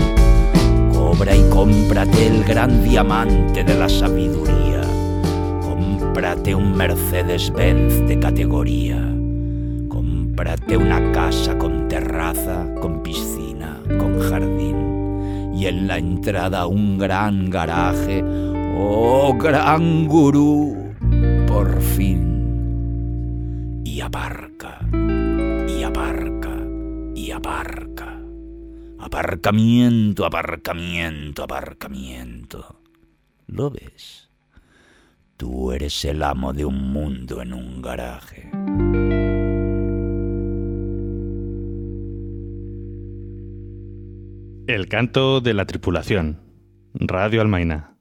Cobra 0.92 1.35
y 1.35 1.40
cómprate 1.48 2.26
el 2.26 2.44
gran 2.44 2.85
diamante 2.85 3.64
de 3.64 3.74
la 3.74 3.88
sabiduría. 3.88 4.83
Cómprate 5.62 6.55
un 6.55 6.76
Mercedes-Benz 6.76 8.07
de 8.07 8.18
categoría. 8.18 8.98
Cómprate 9.88 10.76
una 10.76 11.11
casa 11.12 11.57
con 11.57 11.88
terraza, 11.88 12.66
con 12.83 13.02
piscina, 13.02 13.81
con 13.98 14.20
jardín. 14.20 15.55
Y 15.55 15.68
en 15.68 15.87
la 15.87 15.96
entrada 15.96 16.66
un 16.66 16.98
gran 16.98 17.48
garaje. 17.48 18.22
¡Oh, 18.79 19.35
gran 19.38 20.07
gurú! 20.07 20.92
Por 21.46 21.81
fin. 21.81 23.81
Y 23.85 24.02
aparca, 24.02 24.56
aparca. 27.37 28.20
Aparcamiento, 28.99 30.25
aparcamiento, 30.25 31.44
aparcamiento. 31.44 32.81
¿Lo 33.46 33.70
ves? 33.70 34.31
Tú 35.37 35.72
eres 35.72 36.05
el 36.07 36.22
amo 36.22 36.53
de 36.53 36.64
un 36.64 36.92
mundo 36.92 37.42
en 37.42 37.53
un 37.53 37.83
garaje. 37.83 38.51
El 44.66 44.88
canto 44.88 45.40
de 45.40 45.55
la 45.55 45.66
tripulación. 45.66 46.40
Radio 46.94 47.42
Almaina. 47.42 47.95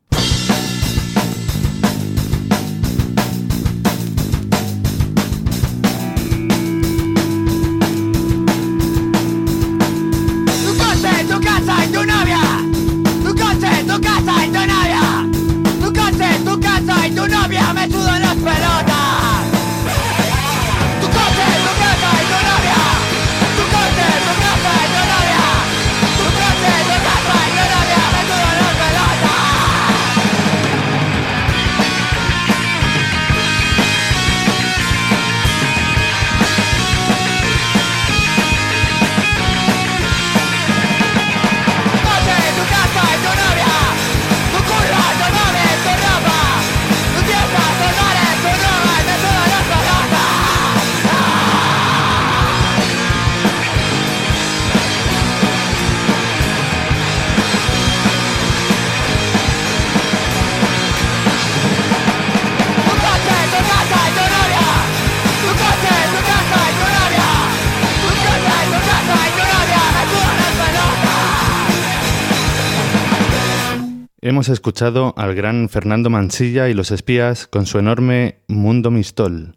Hemos 74.28 74.50
escuchado 74.50 75.14
al 75.18 75.36
gran 75.36 75.70
Fernando 75.70 76.10
Mansilla 76.10 76.68
y 76.68 76.74
los 76.74 76.90
espías 76.90 77.46
con 77.46 77.68
su 77.68 77.78
enorme 77.78 78.40
Mundo 78.48 78.90
Mistol, 78.90 79.56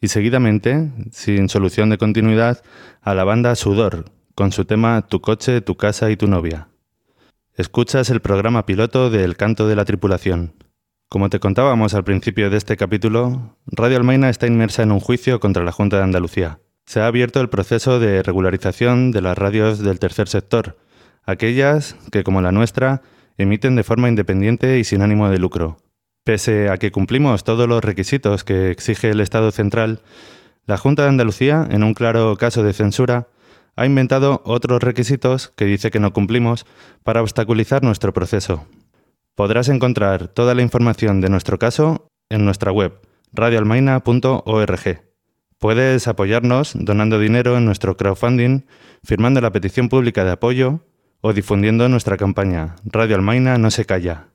y 0.00 0.08
seguidamente, 0.08 0.90
sin 1.12 1.48
solución 1.48 1.88
de 1.88 1.98
continuidad, 1.98 2.64
a 3.00 3.14
la 3.14 3.22
banda 3.22 3.54
Sudor, 3.54 4.06
con 4.34 4.50
su 4.50 4.64
tema 4.64 5.06
Tu 5.08 5.20
coche, 5.20 5.60
tu 5.60 5.76
casa 5.76 6.10
y 6.10 6.16
tu 6.16 6.26
novia. 6.26 6.66
Escuchas 7.54 8.10
el 8.10 8.20
programa 8.20 8.66
piloto 8.66 9.08
de 9.08 9.22
El 9.22 9.36
canto 9.36 9.68
de 9.68 9.76
la 9.76 9.84
tripulación. 9.84 10.52
Como 11.08 11.30
te 11.30 11.38
contábamos 11.38 11.94
al 11.94 12.02
principio 12.02 12.50
de 12.50 12.56
este 12.56 12.76
capítulo, 12.76 13.56
Radio 13.66 13.98
Almaina 13.98 14.30
está 14.30 14.48
inmersa 14.48 14.82
en 14.82 14.90
un 14.90 14.98
juicio 14.98 15.38
contra 15.38 15.62
la 15.62 15.70
Junta 15.70 15.98
de 15.98 16.02
Andalucía. 16.02 16.58
Se 16.86 16.98
ha 16.98 17.06
abierto 17.06 17.40
el 17.40 17.50
proceso 17.50 18.00
de 18.00 18.24
regularización 18.24 19.12
de 19.12 19.22
las 19.22 19.38
radios 19.38 19.78
del 19.78 20.00
tercer 20.00 20.26
sector, 20.26 20.76
aquellas 21.24 21.94
que, 22.10 22.24
como 22.24 22.42
la 22.42 22.50
nuestra, 22.50 23.02
emiten 23.38 23.76
de 23.76 23.84
forma 23.84 24.08
independiente 24.08 24.78
y 24.78 24.84
sin 24.84 25.00
ánimo 25.00 25.30
de 25.30 25.38
lucro. 25.38 25.78
Pese 26.24 26.68
a 26.68 26.76
que 26.76 26.90
cumplimos 26.90 27.44
todos 27.44 27.66
los 27.66 27.82
requisitos 27.82 28.44
que 28.44 28.70
exige 28.70 29.10
el 29.10 29.20
Estado 29.20 29.50
central, 29.50 30.02
la 30.66 30.76
Junta 30.76 31.04
de 31.04 31.08
Andalucía, 31.08 31.66
en 31.70 31.82
un 31.82 31.94
claro 31.94 32.36
caso 32.36 32.62
de 32.62 32.74
censura, 32.74 33.28
ha 33.76 33.86
inventado 33.86 34.42
otros 34.44 34.82
requisitos 34.82 35.48
que 35.56 35.64
dice 35.64 35.90
que 35.90 36.00
no 36.00 36.12
cumplimos 36.12 36.66
para 37.04 37.22
obstaculizar 37.22 37.82
nuestro 37.82 38.12
proceso. 38.12 38.66
Podrás 39.34 39.68
encontrar 39.68 40.28
toda 40.28 40.54
la 40.54 40.62
información 40.62 41.20
de 41.20 41.30
nuestro 41.30 41.58
caso 41.58 42.10
en 42.28 42.44
nuestra 42.44 42.72
web 42.72 43.00
radioalmaina.org. 43.32 45.02
Puedes 45.58 46.08
apoyarnos 46.08 46.72
donando 46.74 47.18
dinero 47.18 47.56
en 47.56 47.64
nuestro 47.64 47.96
crowdfunding, 47.96 48.66
firmando 49.04 49.40
la 49.40 49.52
petición 49.52 49.88
pública 49.88 50.24
de 50.24 50.32
apoyo 50.32 50.80
o 51.20 51.32
difundiendo 51.32 51.88
nuestra 51.88 52.16
campaña 52.16 52.76
Radio 52.84 53.16
Almaina 53.16 53.58
no 53.58 53.70
se 53.70 53.84
calla. 53.84 54.28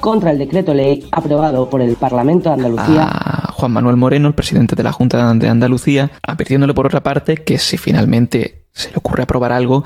contra 0.00 0.32
el 0.32 0.38
decreto 0.38 0.74
ley 0.74 1.04
aprobado 1.12 1.68
por 1.70 1.80
el 1.80 1.96
Parlamento 1.96 2.50
de 2.50 2.56
Andalucía. 2.56 3.08
A 3.08 3.52
Juan 3.52 3.72
Manuel 3.72 3.96
Moreno, 3.96 4.28
el 4.28 4.34
presidente 4.34 4.76
de 4.76 4.82
la 4.82 4.92
Junta 4.92 5.32
de 5.34 5.48
Andalucía, 5.48 6.10
advirtiéndole 6.22 6.74
por 6.74 6.86
otra 6.86 7.00
parte 7.00 7.36
que 7.36 7.58
si 7.58 7.78
finalmente 7.78 8.66
se 8.72 8.90
le 8.90 8.96
ocurre 8.98 9.22
aprobar 9.22 9.52
algo, 9.52 9.82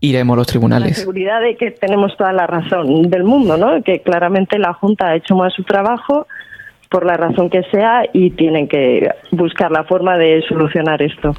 iremos 0.00 0.34
a 0.34 0.36
los 0.36 0.46
tribunales. 0.46 0.90
La 0.90 0.96
seguridad 0.96 1.40
de 1.40 1.56
que 1.56 1.70
tenemos 1.70 2.16
toda 2.16 2.32
la 2.32 2.46
razón 2.46 3.08
del 3.08 3.24
mundo, 3.24 3.56
¿no? 3.56 3.82
Que 3.82 4.02
claramente 4.02 4.58
la 4.58 4.74
Junta 4.74 5.08
ha 5.08 5.16
hecho 5.16 5.34
más 5.34 5.54
su 5.54 5.64
trabajo 5.64 6.26
por 6.90 7.06
la 7.06 7.16
razón 7.16 7.50
que 7.50 7.62
sea 7.70 8.02
y 8.12 8.30
tienen 8.30 8.68
que 8.68 9.08
buscar 9.32 9.70
la 9.70 9.84
forma 9.84 10.16
de 10.16 10.42
solucionar 10.48 11.02
esto. 11.02 11.34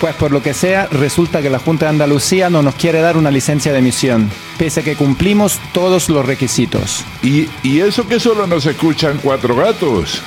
Pues 0.00 0.14
por 0.14 0.32
lo 0.32 0.42
que 0.42 0.54
sea, 0.54 0.86
resulta 0.86 1.42
que 1.42 1.50
la 1.50 1.58
Junta 1.58 1.84
de 1.84 1.90
Andalucía 1.90 2.48
no 2.48 2.62
nos 2.62 2.74
quiere 2.74 3.02
dar 3.02 3.18
una 3.18 3.30
licencia 3.30 3.70
de 3.70 3.80
emisión, 3.80 4.30
pese 4.58 4.80
a 4.80 4.82
que 4.82 4.96
cumplimos 4.96 5.60
todos 5.74 6.08
los 6.08 6.24
requisitos. 6.24 7.04
¿Y, 7.22 7.48
y 7.62 7.80
eso 7.80 8.08
que 8.08 8.18
solo 8.18 8.46
nos 8.46 8.64
escuchan 8.64 9.18
cuatro 9.22 9.54
gatos? 9.54 10.22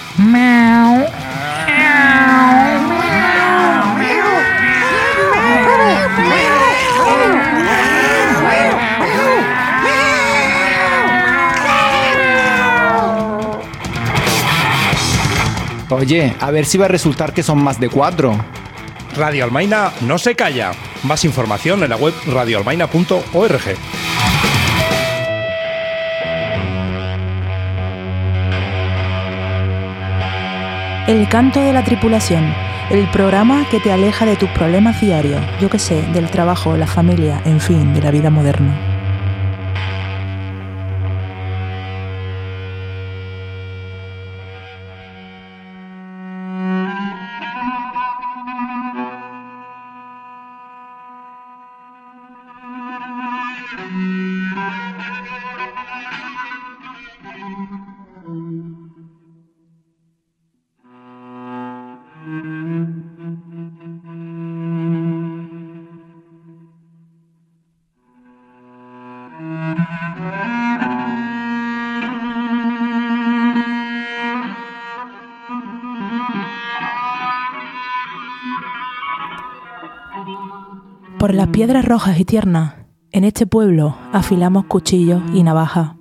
Oye, 15.93 16.33
a 16.39 16.49
ver 16.49 16.65
si 16.65 16.79
va 16.79 16.85
a 16.85 16.87
resultar 16.87 17.33
que 17.33 17.43
son 17.43 17.63
más 17.63 17.79
de 17.79 17.87
cuatro. 17.87 18.35
Radio 19.15 19.43
Almaina 19.43 19.91
no 20.01 20.17
se 20.17 20.35
calla. 20.35 20.71
Más 21.03 21.23
información 21.23 21.83
en 21.83 21.89
la 21.91 21.97
web 21.97 22.15
radioalmaina.org. 22.25 23.61
El 31.07 31.29
canto 31.29 31.61
de 31.61 31.73
la 31.73 31.83
tripulación, 31.83 32.51
el 32.89 33.07
programa 33.11 33.67
que 33.69 33.79
te 33.79 33.91
aleja 33.91 34.25
de 34.25 34.35
tus 34.35 34.49
problemas 34.49 34.99
diarios, 34.99 35.41
yo 35.61 35.69
que 35.69 35.77
sé, 35.77 36.01
del 36.13 36.31
trabajo, 36.31 36.75
la 36.75 36.87
familia, 36.87 37.39
en 37.45 37.59
fin, 37.59 37.93
de 37.93 38.01
la 38.01 38.09
vida 38.09 38.31
moderna. 38.31 38.92
Por 81.23 81.33
las 81.33 81.47
piedras 81.47 81.85
rojas 81.85 82.19
y 82.19 82.25
tiernas, 82.25 82.73
en 83.13 83.23
este 83.23 83.47
pueblo 83.47 83.95
afilamos 84.11 84.65
cuchillos 84.65 85.23
y 85.33 85.43
navajas. 85.43 85.95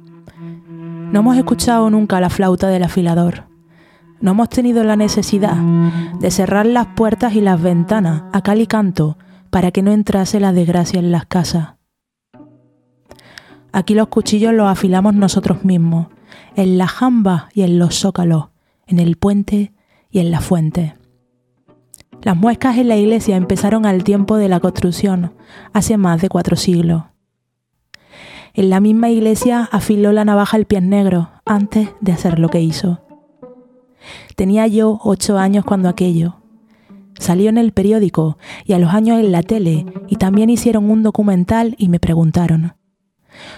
No 0.69 1.21
hemos 1.21 1.37
escuchado 1.37 1.89
nunca 1.91 2.21
la 2.21 2.29
flauta 2.29 2.67
del 2.67 2.83
afilador. 2.83 3.45
No 4.21 4.33
hemos 4.33 4.49
tenido 4.49 4.83
la 4.83 4.97
necesidad 4.97 5.55
de 6.19 6.31
cerrar 6.33 6.67
las 6.67 6.89
puertas 6.97 7.37
y 7.37 7.41
las 7.41 7.63
ventanas 7.63 8.25
a 8.33 8.43
cal 8.43 8.61
y 8.61 8.67
canto 8.67 9.17
para 9.51 9.71
que 9.71 9.81
no 9.81 9.93
entrase 9.93 10.41
la 10.41 10.53
desgracia 10.53 10.99
en 10.99 11.13
las 11.13 11.27
casas. 11.27 11.75
Aquí 13.71 13.95
los 13.95 14.09
cuchillos 14.09 14.53
los 14.53 14.67
afilamos 14.67 15.15
nosotros 15.15 15.65
mismos, 15.65 16.09
en 16.57 16.79
la 16.79 16.89
jamba 16.89 17.49
y 17.55 17.63
en 17.63 17.79
los 17.79 17.95
zócalos, 17.95 18.47
en 18.89 18.99
el 18.99 19.17
puente 19.19 19.73
y 20.11 20.19
en 20.19 20.33
la 20.33 20.41
fuente. 20.41 20.97
Las 22.23 22.37
muescas 22.37 22.79
en 22.79 22.87
la 22.87 22.97
iglesia 22.97 23.37
empezaron 23.37 23.85
al 23.85 24.05
tiempo 24.05 24.37
de 24.37 24.49
la 24.49 24.61
construcción, 24.61 25.33
hace 25.73 25.97
más 25.97 26.23
de 26.23 26.29
cuatro 26.29 26.55
siglos. 26.55 27.03
En 28.55 28.71
la 28.71 28.79
misma 28.79 29.11
iglesia 29.11 29.69
afiló 29.73 30.13
la 30.13 30.25
navaja 30.25 30.57
el 30.57 30.67
pie 30.67 30.81
negro 30.81 31.31
antes 31.45 31.89
de 32.01 32.13
hacer 32.13 32.39
lo 32.39 32.49
que 32.49 32.61
hizo. 32.61 33.01
Tenía 34.37 34.67
yo 34.69 35.01
ocho 35.03 35.39
años 35.39 35.65
cuando 35.65 35.89
aquello. 35.89 36.37
Salió 37.19 37.49
en 37.49 37.59
el 37.59 37.73
periódico 37.73 38.39
y 38.65 38.75
a 38.75 38.79
los 38.79 38.95
años 38.95 39.19
en 39.19 39.33
la 39.33 39.43
tele 39.43 39.87
y 40.09 40.17
también 40.17 40.49
hicieron 40.49 40.91
un 40.91 41.03
documental 41.03 41.75
y 41.77 41.89
me 41.89 41.99
preguntaron. 41.99 42.75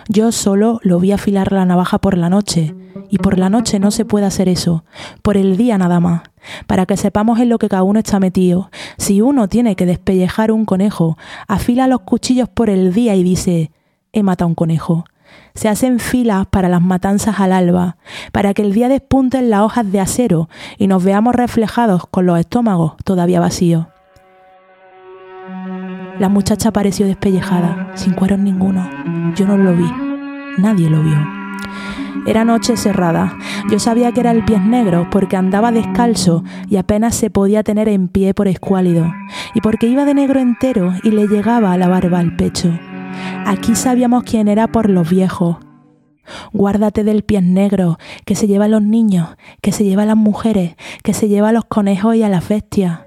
Yo 0.09 0.33
solo 0.33 0.81
lo 0.83 1.01
vi 1.01 1.13
afilar 1.13 1.53
la 1.53 1.65
navaja 1.65 1.99
por 1.99 2.17
la 2.17 2.29
noche, 2.29 2.75
y 3.11 3.19
por 3.19 3.39
la 3.39 3.51
noche 3.51 3.79
no 3.79 3.91
se 3.91 4.05
puede 4.05 4.27
hacer 4.27 4.49
eso, 4.49 4.85
por 5.23 5.37
el 5.37 5.57
día 5.57 5.79
nada 5.79 6.01
más, 6.01 6.23
para 6.67 6.87
que 6.87 6.97
sepamos 6.97 7.39
en 7.41 7.49
lo 7.49 7.59
que 7.59 7.69
cada 7.69 7.83
uno 7.83 7.99
está 7.99 8.21
metido. 8.21 8.71
Si 8.99 9.21
uno 9.21 9.49
tiene 9.49 9.77
que 9.77 9.87
despellejar 9.87 10.53
un 10.53 10.65
conejo, 10.65 11.17
afila 11.49 11.87
los 11.87 12.01
cuchillos 12.01 12.49
por 12.49 12.71
el 12.71 12.93
día 12.93 13.15
y 13.15 13.23
dice, 13.23 13.71
he 14.13 14.23
matado 14.23 14.49
un 14.49 14.55
conejo. 14.55 15.05
Se 15.55 15.69
hacen 15.69 16.01
filas 16.01 16.47
para 16.47 16.69
las 16.69 16.83
matanzas 16.83 17.41
al 17.41 17.53
alba, 17.53 17.97
para 18.33 18.55
que 18.55 18.63
el 18.63 18.73
día 18.73 18.89
despunten 18.89 19.51
las 19.51 19.61
hojas 19.61 19.91
de 19.91 20.01
acero 20.01 20.49
y 20.79 20.87
nos 20.87 21.03
veamos 21.03 21.35
reflejados 21.35 22.07
con 22.07 22.27
los 22.27 22.39
estómagos 22.39 22.95
todavía 23.05 23.41
vacíos. 23.41 23.87
La 26.19 26.29
muchacha 26.29 26.73
pareció 26.73 27.07
despellejada, 27.07 27.91
sin 27.95 28.13
cueros 28.13 28.39
ninguno. 28.39 28.89
Yo 29.35 29.47
no 29.47 29.57
lo 29.57 29.75
vi. 29.75 29.91
Nadie 30.59 30.89
lo 30.89 31.03
vio. 31.03 31.19
Era 32.27 32.45
noche 32.45 32.77
cerrada. 32.77 33.37
Yo 33.71 33.79
sabía 33.81 34.13
que 34.13 34.21
era 34.21 34.31
el 34.31 34.45
pie 34.45 34.61
negro 34.61 35.09
porque 35.11 35.37
andaba 35.37 35.73
descalzo 35.73 36.45
y 36.69 36.77
apenas 36.77 37.17
se 37.17 37.31
podía 37.31 37.65
tener 37.65 37.89
en 37.89 38.09
pie 38.09 38.33
por 38.33 38.47
escuálido, 38.47 39.13
y 39.55 39.61
porque 39.61 39.87
iba 39.87 40.05
de 40.05 40.15
negro 40.15 40.39
entero 40.39 40.93
y 41.03 41.11
le 41.11 41.27
llegaba 41.27 41.77
la 41.77 41.89
barba 41.89 42.21
al 42.21 42.37
pecho. 42.37 42.71
Aquí 43.45 43.75
sabíamos 43.75 44.23
quién 44.23 44.49
era 44.49 44.69
por 44.69 44.89
los 44.89 45.11
viejos. 45.11 45.57
Guárdate 46.53 47.05
del 47.05 47.25
pie 47.25 47.43
negro, 47.43 47.99
que 48.25 48.37
se 48.37 48.47
lleva 48.47 48.67
a 48.67 48.69
los 48.69 48.83
niños, 48.83 49.31
que 49.61 49.73
se 49.73 49.85
lleva 49.85 50.05
a 50.05 50.07
las 50.07 50.17
mujeres, 50.17 50.77
que 51.03 51.13
se 51.13 51.29
lleva 51.29 51.51
a 51.51 51.53
los 51.53 51.65
conejos 51.65 52.15
y 52.15 52.23
a 52.23 52.29
las 52.29 52.49
bestias. 52.49 53.01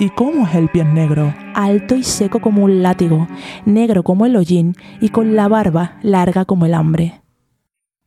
¿Y 0.00 0.08
cómo 0.08 0.46
es 0.46 0.54
el 0.54 0.70
pie 0.70 0.82
negro? 0.82 1.34
alto 1.54 1.94
y 1.94 2.04
seco 2.04 2.40
como 2.40 2.64
un 2.64 2.82
látigo, 2.82 3.28
negro 3.66 4.02
como 4.02 4.24
el 4.24 4.34
hollín 4.34 4.74
y 4.98 5.10
con 5.10 5.36
la 5.36 5.46
barba 5.46 5.98
larga 6.02 6.46
como 6.46 6.64
el 6.64 6.72
hambre. 6.72 7.20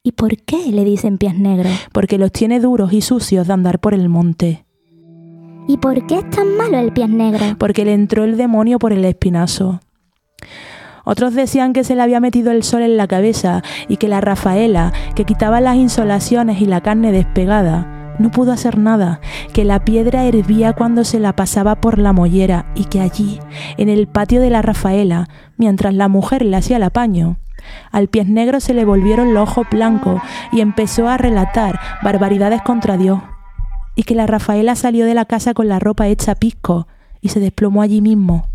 ¿Y 0.02 0.14
por 0.14 0.36
qué 0.38 0.72
le 0.72 0.86
dicen 0.86 1.20
pies 1.20 1.38
negros? 1.38 1.72
Porque 1.92 2.18
los 2.18 2.32
tiene 2.32 2.60
duros 2.60 2.94
y 2.94 3.02
sucios 3.02 3.46
de 3.46 3.54
andar 3.54 3.80
por 3.80 3.94
el 3.94 4.10
monte. 4.10 4.66
¿Y 5.68 5.78
por 5.78 6.08
qué 6.08 6.16
es 6.16 6.30
tan 6.32 6.58
malo 6.58 6.80
el 6.80 6.94
pies 6.94 7.10
negro? 7.10 7.46
Porque 7.60 7.86
le 7.86 7.94
entró 7.94 8.24
el 8.24 8.38
demonio 8.38 8.80
por 8.80 8.92
el 8.92 9.06
espinazo. 9.06 9.80
Otros 11.06 11.36
decían 11.36 11.74
que 11.74 11.84
se 11.84 11.96
le 11.96 12.02
había 12.02 12.20
metido 12.20 12.52
el 12.52 12.64
sol 12.64 12.82
en 12.82 12.98
la 12.98 13.08
cabeza 13.08 13.62
y 13.88 13.98
que 13.98 14.08
la 14.08 14.20
Rafaela, 14.20 14.92
que 15.14 15.26
quitaba 15.26 15.62
las 15.62 15.76
insolaciones 15.76 16.60
y 16.60 16.66
la 16.66 16.82
carne 16.82 17.12
despegada, 17.12 18.03
no 18.20 18.32
pudo 18.32 18.52
hacer 18.52 18.78
nada, 18.78 19.20
que 19.54 19.66
la 19.66 19.84
piedra 19.86 20.26
hervía 20.26 20.74
cuando 20.74 21.04
se 21.04 21.20
la 21.20 21.36
pasaba 21.36 21.76
por 21.76 22.00
la 22.00 22.14
mollera 22.14 22.66
y 22.76 22.86
que 22.86 23.02
allí, 23.02 23.40
en 23.78 23.90
el 23.90 24.08
patio 24.08 24.42
de 24.42 24.50
la 24.50 24.62
Rafaela, 24.62 25.28
mientras 25.58 25.94
la 25.94 26.08
mujer 26.08 26.44
le 26.44 26.58
hacía 26.58 26.78
el 26.78 26.84
apaño, 26.84 27.38
al 27.92 28.08
pies 28.08 28.28
negro 28.28 28.60
se 28.60 28.74
le 28.74 28.86
volvieron 28.86 29.34
los 29.34 29.50
ojos 29.50 29.68
blancos 29.72 30.22
y 30.52 30.62
empezó 30.62 31.08
a 31.08 31.18
relatar 31.18 31.80
barbaridades 32.04 32.62
contra 32.62 32.98
Dios. 32.98 33.22
Y 33.96 34.04
que 34.04 34.16
la 34.16 34.28
Rafaela 34.28 34.76
salió 34.76 35.06
de 35.06 35.14
la 35.14 35.26
casa 35.26 35.54
con 35.54 35.68
la 35.68 35.80
ropa 35.80 36.08
hecha 36.08 36.36
pisco 36.36 36.88
y 37.22 37.30
se 37.30 37.40
desplomó 37.40 37.82
allí 37.82 38.02
mismo. 38.02 38.48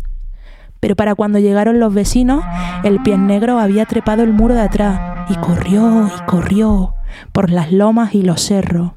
Pero 0.79 0.95
para 0.95 1.15
cuando 1.15 1.39
llegaron 1.39 1.79
los 1.79 1.93
vecinos, 1.93 2.43
el 2.83 3.01
pies 3.01 3.19
negro 3.19 3.59
había 3.59 3.85
trepado 3.85 4.23
el 4.23 4.33
muro 4.33 4.53
de 4.53 4.61
atrás 4.61 5.27
y 5.29 5.35
corrió 5.35 6.07
y 6.07 6.25
corrió 6.25 6.93
por 7.31 7.49
las 7.49 7.71
lomas 7.71 8.15
y 8.15 8.21
los 8.21 8.41
cerros. 8.41 8.91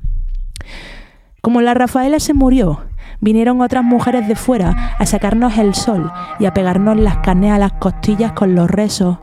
Como 1.40 1.61
la 1.61 1.75
Rafaela 1.75 2.20
se 2.20 2.35
murió, 2.35 2.85
vinieron 3.20 3.61
otras 3.61 3.85
mujeres 3.85 4.29
de 4.29 4.37
fuera 4.37 4.94
a 4.98 5.07
sacarnos 5.07 5.59
el 5.59 5.75
sol 5.75 6.12
y 6.38 6.46
a 6.46 6.55
pegarnos 6.55 6.96
las 6.96 7.18
carnes 7.18 7.53
a 7.53 7.59
las 7.59 7.72
costillas 7.72 8.33
con 8.33 8.55
los 8.55 8.70
rezos 8.70 9.18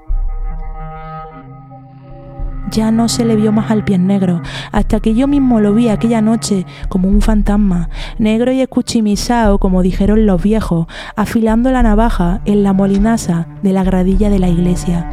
ya 2.69 2.91
no 2.91 3.09
se 3.09 3.25
le 3.25 3.35
vio 3.35 3.51
más 3.51 3.71
al 3.71 3.83
pies 3.83 3.99
negro, 3.99 4.41
hasta 4.71 4.99
que 4.99 5.15
yo 5.15 5.27
mismo 5.27 5.59
lo 5.59 5.73
vi 5.73 5.89
aquella 5.89 6.21
noche 6.21 6.65
como 6.87 7.07
un 7.07 7.21
fantasma, 7.21 7.89
negro 8.17 8.51
y 8.51 8.61
escuchimisao, 8.61 9.59
como 9.59 9.81
dijeron 9.81 10.25
los 10.25 10.41
viejos, 10.41 10.87
afilando 11.15 11.71
la 11.71 11.83
navaja 11.83 12.41
en 12.45 12.63
la 12.63 12.73
molinaza 12.73 13.47
de 13.63 13.73
la 13.73 13.83
gradilla 13.83 14.29
de 14.29 14.39
la 14.39 14.49
iglesia. 14.49 15.09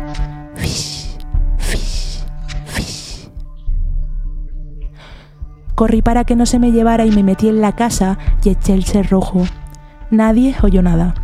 Corrí 5.77 6.01
para 6.01 6.25
que 6.25 6.37
no 6.37 6.47
se 6.47 6.59
me 6.59 6.73
llevara 6.73 7.05
y 7.05 7.11
me 7.11 7.23
metí 7.23 7.49
en 7.49 7.61
la 7.61 7.77
casa 7.77 8.17
y 8.43 8.49
eché 8.49 8.73
el 8.73 8.85
cerrojo. 8.85 9.45
Nadie 10.11 10.57
oyó 10.63 10.81
nada. 10.81 11.15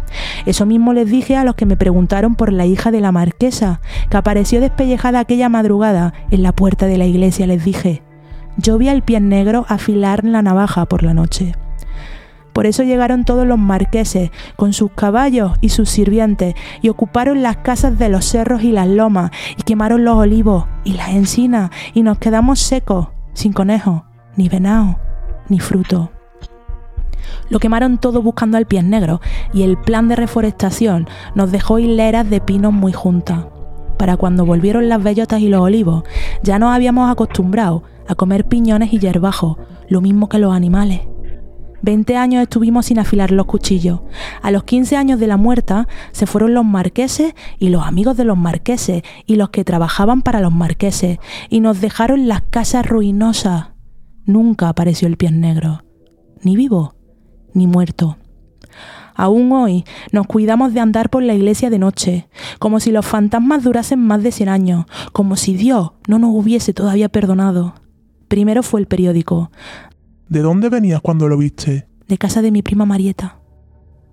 Eso 0.44 0.66
mismo 0.66 0.92
les 0.92 1.08
dije 1.08 1.36
a 1.36 1.44
los 1.44 1.54
que 1.54 1.64
me 1.64 1.78
preguntaron 1.78 2.34
por 2.34 2.52
la 2.52 2.66
hija 2.66 2.90
de 2.90 3.00
la 3.00 3.12
marquesa, 3.12 3.80
que 4.10 4.16
apareció 4.18 4.60
despellejada 4.60 5.20
aquella 5.20 5.48
madrugada 5.48 6.12
en 6.30 6.42
la 6.42 6.52
puerta 6.52 6.84
de 6.84 6.98
la 6.98 7.06
iglesia. 7.06 7.46
Les 7.46 7.64
dije, 7.64 8.02
yo 8.58 8.76
vi 8.76 8.90
al 8.90 9.02
pie 9.02 9.20
negro 9.20 9.64
afilar 9.68 10.22
la 10.22 10.42
navaja 10.42 10.84
por 10.84 11.02
la 11.02 11.14
noche. 11.14 11.54
Por 12.52 12.66
eso 12.66 12.82
llegaron 12.82 13.24
todos 13.24 13.46
los 13.46 13.58
marqueses, 13.58 14.30
con 14.56 14.74
sus 14.74 14.90
caballos 14.90 15.52
y 15.62 15.70
sus 15.70 15.88
sirvientes, 15.88 16.54
y 16.82 16.90
ocuparon 16.90 17.42
las 17.42 17.56
casas 17.56 17.98
de 17.98 18.10
los 18.10 18.26
cerros 18.26 18.62
y 18.62 18.72
las 18.72 18.86
lomas, 18.86 19.30
y 19.56 19.62
quemaron 19.62 20.04
los 20.04 20.16
olivos 20.16 20.66
y 20.84 20.92
las 20.92 21.08
encinas, 21.10 21.70
y 21.94 22.02
nos 22.02 22.18
quedamos 22.18 22.60
secos, 22.60 23.08
sin 23.32 23.54
conejos, 23.54 24.02
ni 24.36 24.48
venado, 24.48 24.98
ni 25.48 25.60
fruto. 25.60 26.10
Lo 27.48 27.58
quemaron 27.58 27.98
todo 27.98 28.22
buscando 28.22 28.56
al 28.56 28.66
pies 28.66 28.84
negro 28.84 29.20
y 29.52 29.62
el 29.62 29.76
plan 29.76 30.08
de 30.08 30.16
reforestación 30.16 31.08
nos 31.34 31.52
dejó 31.52 31.78
hileras 31.78 32.28
de 32.28 32.40
pinos 32.40 32.72
muy 32.72 32.92
juntas. 32.92 33.46
Para 33.98 34.16
cuando 34.16 34.44
volvieron 34.44 34.88
las 34.88 35.02
bellotas 35.02 35.40
y 35.40 35.48
los 35.48 35.60
olivos, 35.60 36.02
ya 36.42 36.58
nos 36.58 36.74
habíamos 36.74 37.10
acostumbrado 37.10 37.84
a 38.08 38.14
comer 38.14 38.46
piñones 38.46 38.92
y 38.92 38.98
yerbajos, 38.98 39.58
lo 39.88 40.00
mismo 40.00 40.28
que 40.28 40.38
los 40.38 40.54
animales. 40.54 41.02
Veinte 41.82 42.16
años 42.16 42.42
estuvimos 42.42 42.86
sin 42.86 43.00
afilar 43.00 43.32
los 43.32 43.46
cuchillos. 43.46 44.00
A 44.40 44.52
los 44.52 44.62
quince 44.62 44.96
años 44.96 45.18
de 45.18 45.26
la 45.26 45.36
muerta 45.36 45.88
se 46.12 46.26
fueron 46.26 46.54
los 46.54 46.64
marqueses 46.64 47.34
y 47.58 47.70
los 47.70 47.84
amigos 47.84 48.16
de 48.16 48.24
los 48.24 48.38
marqueses 48.38 49.02
y 49.26 49.34
los 49.34 49.50
que 49.50 49.64
trabajaban 49.64 50.22
para 50.22 50.40
los 50.40 50.52
marqueses 50.52 51.18
y 51.50 51.60
nos 51.60 51.80
dejaron 51.80 52.28
las 52.28 52.42
casas 52.42 52.86
ruinosas. 52.86 53.71
Nunca 54.24 54.68
apareció 54.68 55.08
el 55.08 55.16
pies 55.16 55.32
negro, 55.32 55.82
ni 56.42 56.56
vivo 56.56 56.94
ni 57.54 57.66
muerto. 57.66 58.16
Aún 59.14 59.52
hoy 59.52 59.84
nos 60.10 60.26
cuidamos 60.26 60.72
de 60.72 60.80
andar 60.80 61.10
por 61.10 61.22
la 61.22 61.34
iglesia 61.34 61.70
de 61.70 61.78
noche, 61.78 62.28
como 62.58 62.80
si 62.80 62.90
los 62.90 63.04
fantasmas 63.04 63.62
durasen 63.62 64.00
más 64.00 64.22
de 64.22 64.32
cien 64.32 64.48
años, 64.48 64.86
como 65.12 65.36
si 65.36 65.54
Dios 65.54 65.92
no 66.08 66.18
nos 66.18 66.30
hubiese 66.32 66.72
todavía 66.72 67.08
perdonado. 67.08 67.74
Primero 68.28 68.62
fue 68.62 68.80
el 68.80 68.86
periódico. 68.86 69.50
¿De 70.28 70.40
dónde 70.40 70.70
venías 70.70 71.02
cuando 71.02 71.28
lo 71.28 71.36
viste? 71.36 71.88
De 72.08 72.16
casa 72.16 72.40
de 72.40 72.50
mi 72.50 72.62
prima 72.62 72.86
Marieta. 72.86 73.38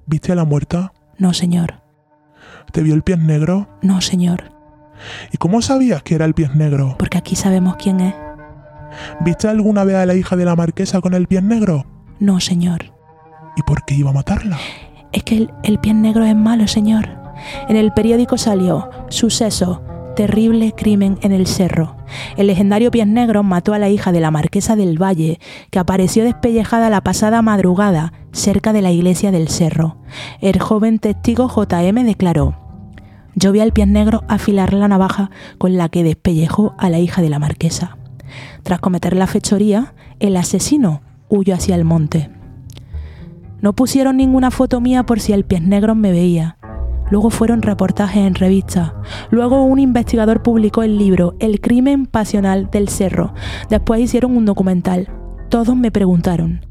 ¿Viste 0.05 0.31
a 0.33 0.35
la 0.35 0.43
muerta? 0.43 0.93
No, 1.17 1.33
señor. 1.33 1.81
¿Te 2.73 2.83
vio 2.83 2.93
el 2.93 3.03
pies 3.03 3.19
negro? 3.19 3.69
No, 3.81 4.01
señor. 4.01 4.51
¿Y 5.31 5.37
cómo 5.37 5.61
sabías 5.61 6.03
que 6.03 6.15
era 6.15 6.25
el 6.25 6.33
pies 6.33 6.55
negro? 6.55 6.95
Porque 6.99 7.17
aquí 7.17 7.35
sabemos 7.35 7.77
quién 7.77 8.01
es. 8.01 8.13
¿Viste 9.21 9.47
alguna 9.47 9.83
vez 9.83 9.95
a 9.95 10.05
la 10.05 10.15
hija 10.15 10.35
de 10.35 10.45
la 10.45 10.55
marquesa 10.55 11.01
con 11.01 11.13
el 11.13 11.27
pies 11.27 11.43
negro? 11.43 11.85
No, 12.19 12.39
señor. 12.39 12.93
¿Y 13.55 13.61
por 13.63 13.85
qué 13.85 13.95
iba 13.95 14.09
a 14.09 14.13
matarla? 14.13 14.57
Es 15.11 15.23
que 15.23 15.37
el, 15.37 15.53
el 15.63 15.79
pies 15.79 15.95
negro 15.95 16.23
es 16.23 16.35
malo, 16.35 16.67
señor. 16.67 17.09
En 17.67 17.75
el 17.75 17.91
periódico 17.93 18.37
salió, 18.37 18.89
suceso, 19.09 19.81
terrible 20.19 20.73
crimen 20.73 21.17
en 21.21 21.31
el 21.31 21.47
cerro. 21.47 21.95
El 22.35 22.47
legendario 22.47 22.91
Pies 22.91 23.07
Negro 23.07 23.41
mató 23.43 23.73
a 23.73 23.79
la 23.79 23.87
hija 23.87 24.11
de 24.11 24.19
la 24.19 24.31
marquesa 24.31 24.75
del 24.75 25.01
Valle, 25.01 25.39
que 25.71 25.79
apareció 25.79 26.25
despellejada 26.25 26.89
la 26.89 27.01
pasada 27.01 27.41
madrugada 27.41 28.11
cerca 28.33 28.73
de 28.73 28.81
la 28.81 28.91
iglesia 28.91 29.31
del 29.31 29.47
cerro. 29.47 29.95
El 30.41 30.59
joven 30.59 30.99
testigo 30.99 31.47
JM 31.47 32.03
declaró, 32.05 32.55
yo 33.35 33.53
vi 33.53 33.61
al 33.61 33.71
Pies 33.71 33.87
Negro 33.87 34.25
afilar 34.27 34.73
la 34.73 34.89
navaja 34.89 35.31
con 35.57 35.77
la 35.77 35.87
que 35.87 36.03
despellejó 36.03 36.75
a 36.77 36.89
la 36.89 36.99
hija 36.99 37.21
de 37.21 37.29
la 37.29 37.39
marquesa. 37.39 37.98
Tras 38.63 38.79
cometer 38.79 39.15
la 39.15 39.27
fechoría, 39.27 39.93
el 40.19 40.35
asesino 40.37 41.01
huyó 41.29 41.55
hacia 41.55 41.75
el 41.75 41.85
monte. 41.85 42.29
No 43.61 43.73
pusieron 43.73 44.17
ninguna 44.17 44.51
foto 44.51 44.79
mía 44.79 45.05
por 45.05 45.19
si 45.19 45.33
el 45.33 45.43
pies 45.43 45.61
negro 45.61 45.95
me 45.95 46.11
veía. 46.11 46.57
Luego 47.11 47.29
fueron 47.29 47.61
reportajes 47.61 48.25
en 48.25 48.35
revistas. 48.35 48.93
Luego 49.31 49.63
un 49.63 49.79
investigador 49.79 50.43
publicó 50.43 50.83
el 50.83 50.97
libro 50.97 51.35
El 51.39 51.59
crimen 51.59 52.05
pasional 52.05 52.69
del 52.71 52.87
cerro. 52.87 53.33
Después 53.69 54.01
hicieron 54.01 54.37
un 54.37 54.45
documental. 54.45 55.09
Todos 55.49 55.75
me 55.75 55.91
preguntaron. 55.91 56.65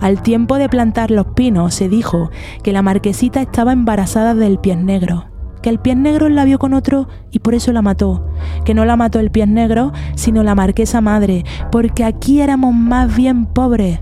Al 0.00 0.22
tiempo 0.22 0.56
de 0.56 0.68
plantar 0.68 1.10
los 1.10 1.28
pinos 1.28 1.74
se 1.74 1.88
dijo 1.88 2.30
que 2.62 2.72
la 2.72 2.82
marquesita 2.82 3.40
estaba 3.40 3.72
embarazada 3.72 4.34
del 4.34 4.58
pies 4.58 4.78
negro, 4.78 5.26
que 5.66 5.70
el 5.70 5.80
pies 5.80 5.96
negro 5.96 6.28
la 6.28 6.44
vio 6.44 6.60
con 6.60 6.74
otro 6.74 7.08
y 7.32 7.40
por 7.40 7.56
eso 7.56 7.72
la 7.72 7.82
mató, 7.82 8.24
que 8.64 8.72
no 8.72 8.84
la 8.84 8.94
mató 8.94 9.18
el 9.18 9.32
pies 9.32 9.48
negro, 9.48 9.92
sino 10.14 10.44
la 10.44 10.54
marquesa 10.54 11.00
madre, 11.00 11.44
porque 11.72 12.04
aquí 12.04 12.40
éramos 12.40 12.72
más 12.72 13.16
bien 13.16 13.46
pobres. 13.46 13.98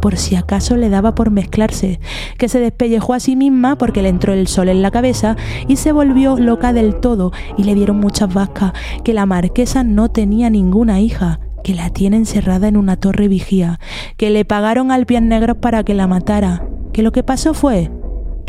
Por 0.00 0.16
si 0.16 0.36
acaso 0.36 0.76
le 0.76 0.88
daba 0.88 1.16
por 1.16 1.32
mezclarse, 1.32 1.98
que 2.38 2.48
se 2.48 2.60
despellejó 2.60 3.14
a 3.14 3.18
sí 3.18 3.34
misma 3.34 3.76
porque 3.76 4.02
le 4.02 4.08
entró 4.08 4.32
el 4.32 4.46
sol 4.46 4.68
en 4.68 4.82
la 4.82 4.92
cabeza 4.92 5.34
y 5.66 5.78
se 5.78 5.90
volvió 5.90 6.36
loca 6.36 6.72
del 6.72 7.00
todo 7.00 7.32
y 7.58 7.64
le 7.64 7.74
dieron 7.74 7.98
muchas 7.98 8.32
vascas, 8.32 8.72
que 9.02 9.12
la 9.12 9.26
marquesa 9.26 9.82
no 9.82 10.12
tenía 10.12 10.48
ninguna 10.48 11.00
hija, 11.00 11.40
que 11.64 11.74
la 11.74 11.90
tiene 11.90 12.18
encerrada 12.18 12.68
en 12.68 12.76
una 12.76 12.94
torre 12.94 13.26
vigía, 13.26 13.80
que 14.16 14.30
le 14.30 14.44
pagaron 14.44 14.92
al 14.92 15.06
pies 15.06 15.22
negros 15.22 15.56
para 15.56 15.82
que 15.82 15.92
la 15.92 16.06
matara, 16.06 16.68
que 16.92 17.02
lo 17.02 17.10
que 17.10 17.24
pasó 17.24 17.52
fue 17.52 17.90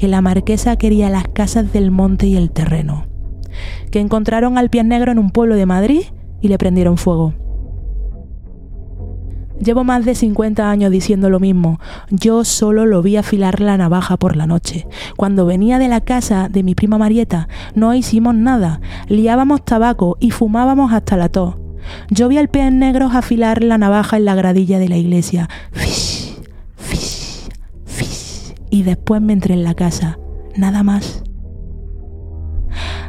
que 0.02 0.08
la 0.08 0.22
marquesa 0.22 0.78
quería 0.78 1.12
las 1.12 1.28
casas 1.28 1.74
del 1.74 1.92
monte 1.92 2.26
y 2.26 2.36
el 2.36 2.50
terreno, 2.50 3.06
que 3.92 4.00
encontraron 4.00 4.58
al 4.58 4.72
pies 4.72 4.84
negro 4.84 5.12
en 5.12 5.20
un 5.20 5.30
pueblo 5.30 5.54
de 5.54 5.68
Madrid 5.68 6.02
y 6.42 6.48
le 6.48 6.58
prendieron 6.58 6.98
fuego. 6.98 7.36
Llevo 9.64 9.84
más 9.84 10.04
de 10.04 10.16
50 10.16 10.72
años 10.72 10.90
diciendo 10.90 11.30
lo 11.30 11.40
mismo. 11.40 11.80
Yo 12.10 12.44
solo 12.46 12.88
lo 12.88 13.04
vi 13.04 13.16
afilar 13.16 13.62
la 13.62 13.78
navaja 13.78 14.18
por 14.18 14.36
la 14.36 14.48
noche. 14.48 14.88
Cuando 15.18 15.46
venía 15.46 15.78
de 15.78 15.88
la 15.88 16.02
casa 16.02 16.50
de 16.50 16.64
mi 16.64 16.74
prima 16.74 16.98
Marieta, 16.98 17.48
no 17.76 17.94
hicimos 17.94 18.34
nada. 18.34 18.82
Liábamos 19.08 19.64
tabaco 19.64 20.18
y 20.20 20.32
fumábamos 20.32 20.94
hasta 20.94 21.16
la 21.16 21.30
tos. 21.30 21.58
Yo 22.10 22.28
vi 22.28 22.40
al 22.40 22.48
pez 22.48 22.74
negro 22.74 23.12
afilar 23.14 23.62
la 23.62 23.78
navaja 23.78 24.18
en 24.18 24.26
la 24.26 24.34
gradilla 24.34 24.80
de 24.80 24.90
la 24.90 24.98
iglesia. 24.98 25.48
Fish 25.74 26.21
y 28.72 28.82
después 28.82 29.22
me 29.22 29.34
entré 29.34 29.54
en 29.54 29.64
la 29.64 29.76
casa, 29.76 30.18
nada 30.56 30.82
más. 30.82 31.24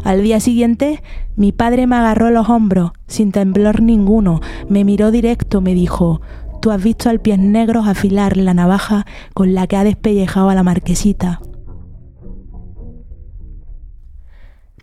Al 0.04 0.22
día 0.22 0.40
siguiente, 0.40 1.02
mi 1.36 1.52
padre 1.52 1.86
me 1.86 1.96
agarró 1.96 2.30
los 2.30 2.50
hombros, 2.50 2.90
sin 3.06 3.32
temblor 3.32 3.80
ninguno, 3.80 4.40
me 4.68 4.84
miró 4.84 5.10
directo, 5.10 5.62
me 5.62 5.72
dijo, 5.72 6.20
tú 6.60 6.70
has 6.70 6.82
visto 6.82 7.08
al 7.08 7.20
pies 7.20 7.38
negros 7.38 7.86
afilar 7.86 8.36
la 8.36 8.52
navaja 8.52 9.06
con 9.32 9.54
la 9.54 9.66
que 9.66 9.76
ha 9.76 9.84
despellejado 9.84 10.50
a 10.50 10.54
la 10.54 10.62
marquesita. 10.62 11.40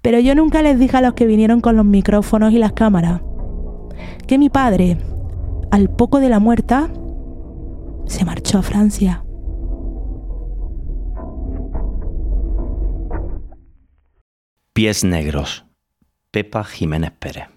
Pero 0.01 0.19
yo 0.19 0.33
nunca 0.33 0.61
les 0.61 0.79
dije 0.79 0.97
a 0.97 1.01
los 1.01 1.13
que 1.13 1.25
vinieron 1.25 1.59
con 1.59 1.75
los 1.75 1.85
micrófonos 1.85 2.53
y 2.53 2.57
las 2.57 2.71
cámaras 2.71 3.21
que 4.27 4.37
mi 4.37 4.49
padre, 4.49 4.97
al 5.71 5.89
poco 5.89 6.19
de 6.19 6.29
la 6.29 6.39
muerta, 6.39 6.89
se 8.05 8.25
marchó 8.25 8.59
a 8.59 8.61
Francia. 8.61 9.23
Pies 14.79 15.03
negros. 15.03 15.65
Pepa 16.31 16.63
Jiménez 16.63 17.11
Pérez. 17.11 17.49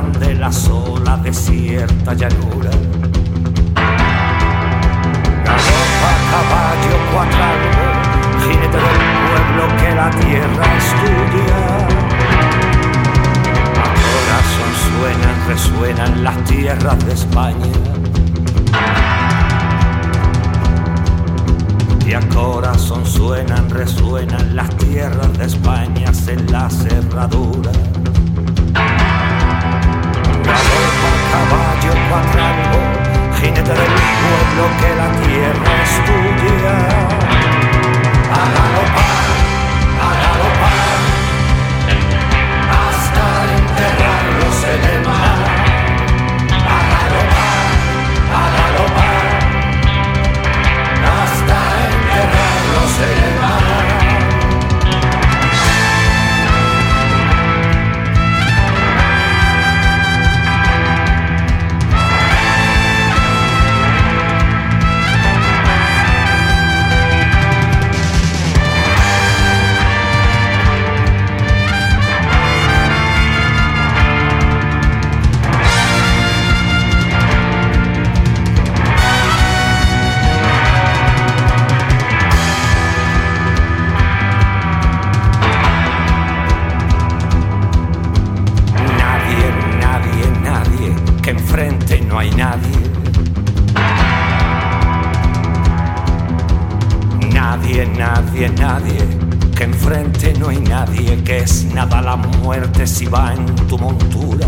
España, 0.00 0.34
la 0.34 0.50
sola, 0.50 1.16
desierta 1.18 2.14
llanura. 2.14 2.70
Galopa, 5.44 6.12
caballo, 6.30 6.96
cuatralgo, 7.12 7.84
jinete 8.42 8.78
del 8.86 9.00
pueblo 9.20 9.62
que 9.78 9.94
la 9.94 10.10
tierra 10.10 10.66
estudia. 10.82 11.58
A 13.76 13.88
corazón 14.06 14.72
suenan, 14.86 15.36
resuenan 15.48 16.24
las 16.24 16.44
tierras 16.44 16.98
de 17.04 17.12
España. 17.12 17.72
Y 22.06 22.12
a 22.14 22.20
corazón 22.30 23.04
suenan, 23.06 23.68
resuenan 23.68 24.56
las 24.56 24.70
tierras 24.78 25.32
de 25.38 25.44
España 25.44 26.10
en 26.26 26.52
la 26.52 26.70
cerradura. 26.70 27.70
Galopa, 30.50 31.12
caballo, 31.32 31.92
cuatralgo, 32.08 32.80
jinete 33.38 33.72
del 33.80 33.94
pueblo 34.22 34.62
que 34.80 34.90
la 35.00 35.08
tierra 35.22 35.72
estudia. 35.88 36.74
A 38.34 38.42
galopar, 38.54 39.09
hay 92.30 92.36
nadie. 92.36 92.78
Nadie, 97.32 97.86
nadie, 97.86 98.48
nadie, 98.50 98.98
que 99.56 99.64
enfrente 99.64 100.34
no 100.38 100.48
hay 100.48 100.60
nadie, 100.60 101.22
que 101.24 101.38
es 101.38 101.64
nada 101.64 102.00
la 102.02 102.16
muerte 102.16 102.86
si 102.86 103.06
va 103.06 103.32
en 103.32 103.46
tu 103.66 103.78
montura. 103.78 104.46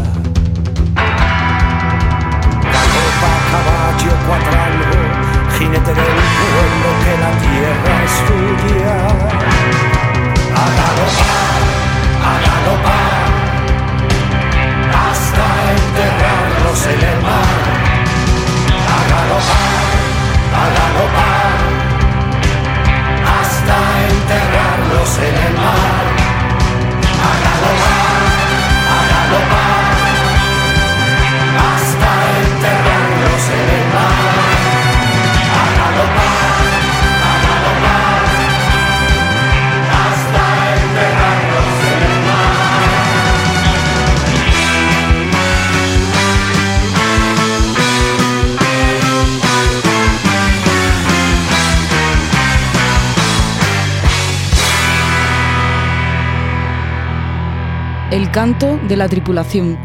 Galopa, 2.72 3.32
caballo, 3.50 4.12
cuatralgo, 4.26 5.00
jinete 5.58 5.94
del 5.94 6.20
pueblo 6.38 6.88
que 7.02 7.12
la 7.24 7.32
tierra 7.44 7.94
estudia. 8.04 8.94
A 10.54 10.66
galopar, 10.78 11.62
a 12.28 12.32
galopar 12.46 13.22
hasta 14.94 15.44
enterrarlos 15.72 16.86
en 16.86 17.00
el 17.08 17.22
mar. 17.22 17.61
Galopar, 19.48 20.02
a 20.60 20.64
galopar, 20.76 21.58
hasta 23.38 23.76
enterrarlos 24.10 25.18
en 25.18 25.36
el 25.46 25.54
mar. 25.54 26.01
Canto 58.32 58.80
de 58.88 58.96
la 58.96 59.08
tripulación. 59.10 59.78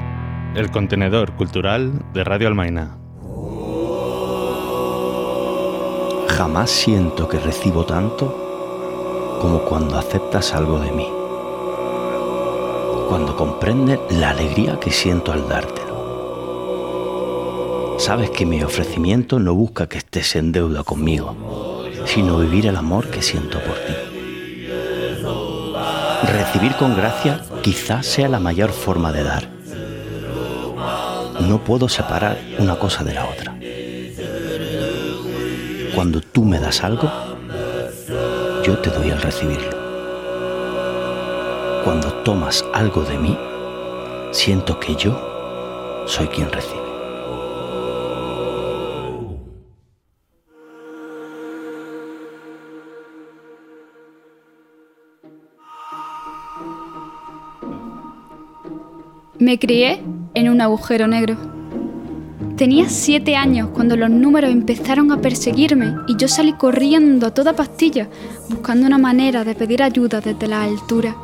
El 0.56 0.72
contenedor 0.72 1.34
cultural 1.34 2.02
de 2.14 2.24
Radio 2.24 2.48
Almaina. 2.48 2.98
Jamás 6.30 6.70
siento 6.70 7.28
que 7.28 7.40
recibo 7.40 7.86
tanto 7.86 9.38
como 9.42 9.66
cuando 9.66 9.98
aceptas 9.98 10.54
algo 10.54 10.80
de 10.80 10.94
mí. 10.94 11.10
Cuando 13.10 13.36
comprendes 13.36 14.00
la 14.12 14.30
alegría 14.30 14.80
que 14.80 14.92
siento 14.92 15.34
al 15.34 15.50
dártelo. 15.50 15.98
Sabes 18.00 18.30
que 18.30 18.46
mi 18.46 18.64
ofrecimiento 18.64 19.40
no 19.40 19.56
busca 19.56 19.90
que 19.90 19.98
estés 19.98 20.38
en 20.38 20.54
deuda 20.54 20.86
conmigo, 20.86 21.36
sino 22.06 22.40
vivir 22.40 22.68
el 22.68 22.78
amor 22.78 23.10
que 23.10 23.22
siento 23.22 23.60
por 23.60 23.76
ti. 23.76 24.17
Recibir 26.48 26.78
con 26.78 26.96
gracia 26.96 27.42
quizás 27.62 28.06
sea 28.06 28.30
la 28.30 28.40
mayor 28.40 28.72
forma 28.72 29.12
de 29.12 29.22
dar. 29.22 29.50
No 31.42 31.62
puedo 31.62 31.90
separar 31.90 32.40
una 32.58 32.80
cosa 32.80 33.04
de 33.04 33.14
la 33.14 33.26
otra. 33.26 33.54
Cuando 35.94 36.22
tú 36.22 36.46
me 36.46 36.58
das 36.58 36.86
algo, 36.86 37.12
yo 38.64 38.78
te 38.78 38.90
doy 38.90 39.12
al 39.12 39.22
recibirlo. 39.22 39.78
Cuando 41.84 42.14
tomas 42.24 42.64
algo 42.74 43.04
de 43.04 43.18
mí, 43.18 43.38
siento 44.32 44.80
que 44.80 44.96
yo 44.96 46.06
soy 46.08 46.28
quien 46.28 46.50
recibe. 46.50 46.77
Me 59.48 59.60
crié 59.60 60.02
en 60.34 60.50
un 60.50 60.60
agujero 60.60 61.08
negro. 61.08 61.38
Tenía 62.58 62.90
siete 62.90 63.38
años 63.38 63.70
cuando 63.74 63.96
los 63.96 64.10
números 64.10 64.52
empezaron 64.52 65.10
a 65.14 65.22
perseguirme 65.22 65.96
y 66.06 66.18
yo 66.18 66.28
salí 66.28 66.52
corriendo 66.52 67.28
a 67.28 67.34
toda 67.34 67.54
pastilla 67.54 68.10
buscando 68.50 68.86
una 68.86 68.98
manera 68.98 69.46
de 69.46 69.56
pedir 69.56 69.82
ayuda 69.84 70.20
desde 70.20 70.48
la 70.48 70.64
altura. 70.64 71.16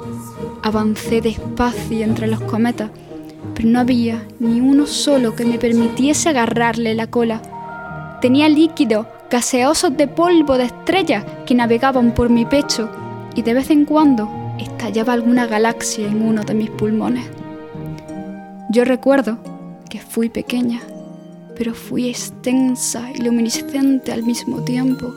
Avancé 0.62 1.20
despacio 1.20 2.02
entre 2.02 2.28
los 2.28 2.40
cometas, 2.40 2.92
pero 3.54 3.68
no 3.68 3.82
había 3.82 4.26
ni 4.40 4.62
uno 4.62 4.88
solo 4.88 5.36
que 5.36 5.44
me 5.44 5.60
permitiese 5.60 6.30
agarrarle 6.30 6.96
la 6.96 7.08
cola. 7.08 7.42
Tenía 8.22 8.48
líquidos 8.48 9.06
gaseosos 9.30 9.98
de 9.98 10.08
polvo 10.08 10.58
de 10.58 10.64
estrellas 10.64 11.26
que 11.46 11.56
navegaban 11.56 12.14
por 12.14 12.30
mi 12.30 12.46
pecho 12.46 12.90
y 13.36 13.42
de 13.42 13.54
vez 13.54 13.70
en 13.70 13.84
cuando 13.84 14.30
estallaba 14.58 15.12
alguna 15.12 15.46
galaxia 15.46 16.08
en 16.08 16.22
uno 16.22 16.44
de 16.44 16.54
mis 16.54 16.70
pulmones. 16.70 17.43
Yo 18.74 18.86
recuerdo 18.86 19.38
que 19.88 20.00
fui 20.00 20.30
pequeña, 20.30 20.82
pero 21.56 21.76
fui 21.76 22.10
extensa 22.10 23.12
y 23.14 23.22
luminiscente 23.22 24.12
al 24.12 24.24
mismo 24.24 24.64
tiempo. 24.64 25.14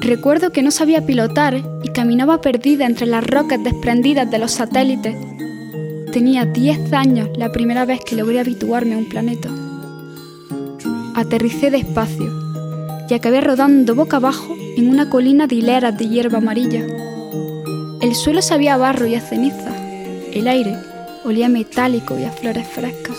Recuerdo 0.00 0.50
que 0.50 0.62
no 0.62 0.70
sabía 0.70 1.04
pilotar 1.04 1.62
y 1.84 1.88
caminaba 1.90 2.40
perdida 2.40 2.86
entre 2.86 3.04
las 3.04 3.26
rocas 3.26 3.62
desprendidas 3.62 4.30
de 4.30 4.38
los 4.38 4.52
satélites. 4.52 5.14
Tenía 6.14 6.46
10 6.46 6.94
años 6.94 7.28
la 7.36 7.52
primera 7.52 7.84
vez 7.84 8.00
que 8.06 8.16
logré 8.16 8.40
habituarme 8.40 8.94
a 8.94 8.98
un 8.98 9.10
planeta. 9.10 9.50
Aterricé 11.14 11.70
despacio 11.70 12.32
y 13.06 13.12
acabé 13.12 13.42
rodando 13.42 13.94
boca 13.94 14.16
abajo 14.16 14.56
en 14.78 14.88
una 14.88 15.10
colina 15.10 15.46
de 15.46 15.56
hileras 15.56 15.98
de 15.98 16.08
hierba 16.08 16.38
amarilla. 16.38 16.86
El 18.00 18.14
suelo 18.14 18.40
sabía 18.40 18.74
a 18.74 18.78
barro 18.78 19.06
y 19.06 19.14
a 19.14 19.20
ceniza. 19.20 19.76
El 20.32 20.48
aire 20.48 20.89
olía 21.24 21.48
metálico 21.48 22.18
y 22.18 22.24
a 22.24 22.30
flores 22.30 22.66
frescas. 22.66 23.16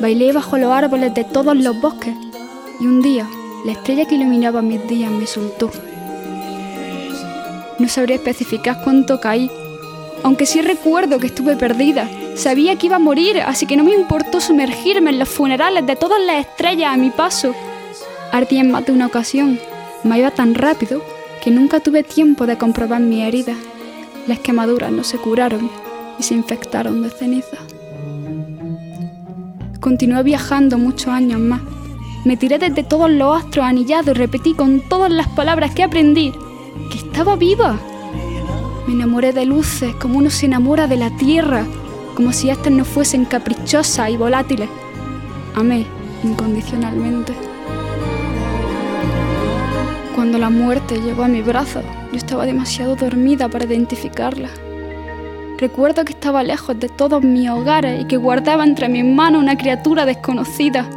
Bailé 0.00 0.32
bajo 0.32 0.58
los 0.58 0.72
árboles 0.72 1.14
de 1.14 1.24
todos 1.24 1.56
los 1.56 1.80
bosques 1.80 2.14
y 2.80 2.86
un 2.86 3.02
día 3.02 3.28
la 3.64 3.72
estrella 3.72 4.06
que 4.06 4.14
iluminaba 4.14 4.62
mis 4.62 4.86
días 4.88 5.10
me 5.10 5.26
soltó. 5.26 5.70
No 7.78 7.88
sabría 7.88 8.16
especificar 8.16 8.82
cuánto 8.82 9.20
caí, 9.20 9.50
aunque 10.22 10.46
sí 10.46 10.60
recuerdo 10.60 11.18
que 11.18 11.26
estuve 11.26 11.56
perdida. 11.56 12.08
Sabía 12.34 12.76
que 12.76 12.86
iba 12.86 12.96
a 12.96 13.00
morir, 13.00 13.40
así 13.40 13.66
que 13.66 13.76
no 13.76 13.84
me 13.84 13.94
importó 13.94 14.40
sumergirme 14.40 15.10
en 15.10 15.18
los 15.18 15.28
funerales 15.28 15.86
de 15.86 15.96
todas 15.96 16.20
las 16.20 16.46
estrellas 16.46 16.92
a 16.92 16.96
mi 16.96 17.10
paso. 17.10 17.54
Ardí 18.32 18.58
en 18.58 18.70
más 18.70 18.86
de 18.86 18.92
una 18.92 19.06
ocasión, 19.06 19.58
me 20.04 20.18
iba 20.18 20.30
tan 20.30 20.54
rápido 20.54 21.02
que 21.42 21.50
nunca 21.50 21.80
tuve 21.80 22.02
tiempo 22.02 22.46
de 22.46 22.56
comprobar 22.56 23.00
mi 23.00 23.22
herida. 23.22 23.54
Las 24.26 24.38
quemaduras 24.38 24.92
no 24.92 25.04
se 25.04 25.18
curaron 25.18 25.70
y 26.20 26.22
se 26.22 26.34
infectaron 26.34 27.02
de 27.02 27.08
ceniza. 27.08 27.56
Continué 29.80 30.22
viajando 30.22 30.76
muchos 30.76 31.08
años 31.08 31.40
más. 31.40 31.62
Me 32.26 32.36
tiré 32.36 32.58
desde 32.58 32.82
todos 32.82 33.10
los 33.10 33.42
astros 33.42 33.64
anillados 33.64 34.14
y 34.14 34.18
repetí 34.18 34.52
con 34.52 34.82
todas 34.86 35.10
las 35.10 35.28
palabras 35.28 35.74
que 35.74 35.82
aprendí 35.82 36.34
que 36.90 36.98
estaba 36.98 37.36
viva. 37.36 37.80
Me 38.86 38.92
enamoré 38.92 39.32
de 39.32 39.46
luces 39.46 39.94
como 39.94 40.18
uno 40.18 40.28
se 40.28 40.44
enamora 40.44 40.86
de 40.86 40.96
la 40.96 41.16
tierra, 41.16 41.64
como 42.14 42.34
si 42.34 42.50
éstas 42.50 42.72
no 42.72 42.84
fuesen 42.84 43.24
caprichosas 43.24 44.10
y 44.10 44.18
volátiles. 44.18 44.68
Amé 45.54 45.86
incondicionalmente. 46.22 47.32
Cuando 50.14 50.36
la 50.36 50.50
muerte 50.50 51.00
llegó 51.00 51.22
a 51.22 51.28
mi 51.28 51.40
brazo, 51.40 51.80
yo 52.12 52.18
estaba 52.18 52.44
demasiado 52.44 52.94
dormida 52.94 53.48
para 53.48 53.64
identificarla. 53.64 54.50
Recuerdo 55.60 56.06
que 56.06 56.14
estaba 56.14 56.42
lejos 56.42 56.80
de 56.80 56.88
todos 56.88 57.22
mis 57.22 57.50
hogares 57.50 58.00
y 58.00 58.06
que 58.06 58.16
guardaba 58.16 58.64
entre 58.64 58.88
mis 58.88 59.04
manos 59.04 59.42
una 59.42 59.58
criatura 59.58 60.06
desconocida. 60.06 60.88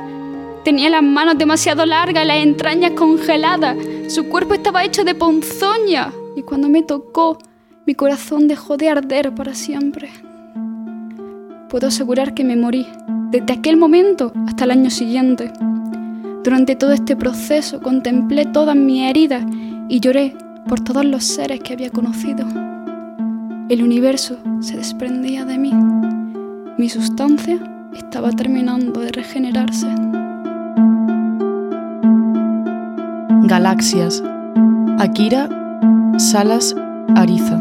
Tenía 0.63 0.89
las 0.89 1.03
manos 1.03 1.37
demasiado 1.37 1.85
largas 1.85 2.23
y 2.23 2.27
las 2.27 2.37
entrañas 2.37 2.91
congeladas. 2.91 3.75
Su 4.07 4.29
cuerpo 4.29 4.53
estaba 4.53 4.85
hecho 4.85 5.03
de 5.03 5.15
ponzoña 5.15 6.13
y 6.37 6.43
cuando 6.43 6.69
me 6.69 6.81
tocó, 6.81 7.39
mi 7.85 7.93
corazón 7.93 8.47
dejó 8.47 8.77
de 8.77 8.87
arder 8.87 9.35
para 9.35 9.53
siempre. 9.53 10.11
Puedo 11.67 11.87
asegurar 11.87 12.33
que 12.33 12.45
me 12.45 12.55
morí 12.55 12.87
desde 13.31 13.51
aquel 13.51 13.75
momento 13.75 14.31
hasta 14.47 14.63
el 14.63 14.71
año 14.71 14.89
siguiente. 14.89 15.51
Durante 16.41 16.77
todo 16.77 16.93
este 16.93 17.17
proceso 17.17 17.81
contemplé 17.81 18.45
todas 18.45 18.77
mis 18.77 19.09
heridas 19.09 19.43
y 19.89 19.99
lloré 19.99 20.37
por 20.69 20.79
todos 20.79 21.03
los 21.03 21.25
seres 21.25 21.59
que 21.59 21.73
había 21.73 21.89
conocido. 21.89 22.72
El 23.69 23.81
universo 23.81 24.37
se 24.59 24.75
desprendía 24.75 25.45
de 25.45 25.57
mí. 25.57 25.73
Mi 26.77 26.89
sustancia 26.89 27.57
estaba 27.95 28.31
terminando 28.31 28.99
de 28.99 29.11
regenerarse. 29.11 29.87
Galaxias. 33.43 34.21
Akira 34.99 35.47
Salas 36.17 36.75
Ariza. 37.15 37.57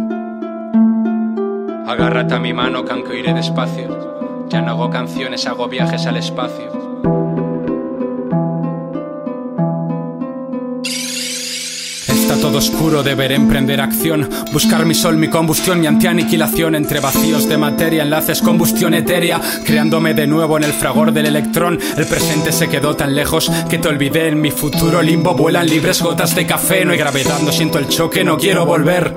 Agárrate 1.86 2.34
a 2.34 2.40
mi 2.40 2.52
mano 2.52 2.84
que 2.84 2.92
aunque 2.92 3.20
iré 3.20 3.32
despacio. 3.32 4.46
Ya 4.48 4.60
no 4.60 4.72
hago 4.72 4.90
canciones, 4.90 5.46
hago 5.46 5.68
viajes 5.68 6.06
al 6.06 6.16
espacio. 6.16 6.91
Todo 12.40 12.58
oscuro, 12.58 13.02
deberé 13.02 13.34
emprender 13.34 13.80
acción. 13.80 14.28
Buscar 14.52 14.86
mi 14.86 14.94
sol, 14.94 15.16
mi 15.16 15.28
combustión, 15.28 15.80
mi 15.80 15.86
antianiquilación. 15.86 16.74
Entre 16.74 16.98
vacíos 16.98 17.48
de 17.48 17.56
materia, 17.56 18.02
enlaces, 18.02 18.40
combustión 18.42 18.94
etérea. 18.94 19.40
Creándome 19.64 20.14
de 20.14 20.26
nuevo 20.26 20.56
en 20.56 20.64
el 20.64 20.72
fragor 20.72 21.12
del 21.12 21.26
electrón. 21.26 21.78
El 21.96 22.06
presente 22.06 22.50
se 22.52 22.68
quedó 22.68 22.96
tan 22.96 23.14
lejos 23.14 23.50
que 23.68 23.78
te 23.78 23.88
olvidé. 23.88 24.28
En 24.28 24.40
mi 24.40 24.50
futuro 24.50 25.02
limbo 25.02 25.34
vuelan 25.34 25.68
libres 25.68 26.02
gotas 26.02 26.34
de 26.34 26.46
café. 26.46 26.84
No 26.84 26.92
hay 26.92 26.98
gravedad, 26.98 27.38
no 27.40 27.52
siento 27.52 27.78
el 27.78 27.88
choque, 27.88 28.24
no 28.24 28.38
quiero 28.38 28.66
volver. 28.66 29.14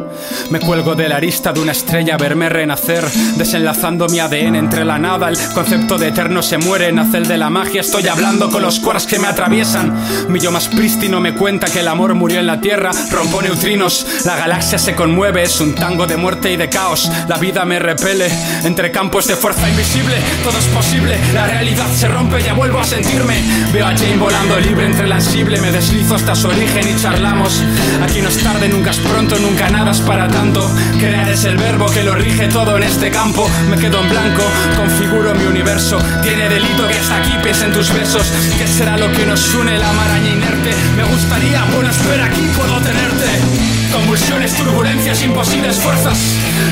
Me 0.51 0.59
cuelgo 0.59 0.95
de 0.95 1.09
la 1.09 1.17
arista 1.17 1.53
de 1.53 1.61
una 1.61 1.71
estrella, 1.71 2.17
verme 2.17 2.49
renacer. 2.49 3.03
Desenlazando 3.37 4.07
mi 4.07 4.19
ADN 4.19 4.55
entre 4.55 4.85
la 4.85 4.99
nada. 4.99 5.29
El 5.29 5.37
concepto 5.53 5.97
de 5.97 6.09
eterno 6.09 6.43
se 6.43 6.57
muere. 6.57 6.91
Nace 6.91 7.17
el 7.17 7.27
de 7.27 7.37
la 7.37 7.49
magia. 7.49 7.81
Estoy 7.81 8.07
hablando 8.07 8.49
con 8.49 8.61
los 8.61 8.79
quarks 8.79 9.07
que 9.07 9.19
me 9.19 9.27
atraviesan. 9.27 9.93
Mi 10.29 10.39
yo 10.39 10.51
más 10.51 10.67
prístino 10.67 11.19
me 11.21 11.33
cuenta 11.33 11.67
que 11.67 11.79
el 11.79 11.87
amor 11.87 12.13
murió 12.13 12.39
en 12.39 12.47
la 12.47 12.61
tierra. 12.61 12.91
Rompo 13.11 13.41
neutrinos, 13.41 14.05
la 14.25 14.35
galaxia 14.35 14.77
se 14.77 14.95
conmueve, 14.95 15.43
es 15.43 15.59
un 15.61 15.73
tango 15.73 16.05
de 16.05 16.17
muerte 16.17 16.51
y 16.51 16.57
de 16.57 16.69
caos. 16.69 17.09
La 17.27 17.37
vida 17.37 17.63
me 17.65 17.79
repele 17.79 18.29
entre 18.63 18.91
campos 18.91 19.27
de 19.27 19.35
fuerza 19.35 19.69
invisible. 19.69 20.15
Todo 20.43 20.57
es 20.57 20.65
posible, 20.65 21.17
la 21.33 21.47
realidad 21.47 21.87
se 21.95 22.07
rompe, 22.07 22.41
ya 22.43 22.53
vuelvo 22.53 22.79
a 22.79 22.83
sentirme. 22.83 23.35
Veo 23.71 23.85
a 23.85 23.95
Jane 23.95 24.17
volando 24.17 24.59
libre 24.59 24.85
entre 24.85 25.05
el 25.05 25.11
ansible, 25.11 25.59
me 25.61 25.71
deslizo 25.71 26.15
hasta 26.15 26.35
su 26.35 26.47
origen 26.47 26.87
y 26.87 27.01
charlamos. 27.01 27.61
Aquí 28.03 28.21
no 28.21 28.29
es 28.29 28.37
tarde, 28.43 28.67
nunca 28.67 28.91
es 28.91 28.97
pronto, 28.97 29.37
nunca 29.39 29.69
nada 29.69 29.91
es 29.91 30.01
para 30.01 30.27
tanto. 30.27 30.69
Crear 30.99 31.29
es 31.29 31.45
el 31.45 31.57
verbo 31.57 31.85
que 31.87 32.03
lo 32.03 32.15
rige 32.15 32.47
todo 32.47 32.77
en 32.77 32.83
este 32.83 33.11
campo. 33.11 33.49
Me 33.69 33.77
quedo 33.77 34.01
en 34.01 34.09
blanco, 34.09 34.43
configuro 34.75 35.33
mi 35.35 35.45
universo. 35.45 35.99
Tiene 36.23 36.49
delito 36.49 36.87
que 36.87 36.97
está 36.97 37.17
aquí, 37.17 37.33
piensa 37.43 37.65
en 37.65 37.73
tus 37.73 37.93
besos. 37.93 38.31
¿Qué 38.57 38.67
será 38.67 38.97
lo 38.97 39.11
que 39.11 39.25
nos 39.25 39.53
une 39.53 39.77
la 39.77 39.91
maraña 39.93 40.29
inerte? 40.29 40.73
Me 40.95 41.03
gustaría, 41.03 41.63
bueno, 41.73 41.89
espera, 41.89 42.25
aquí 42.25 42.41
puedo 42.55 42.79
tenerte. 42.95 43.64
Convulsiones, 43.95 44.53
turbulencias, 44.55 45.23
imposibles 45.23 45.77
fuerzas. 45.77 46.17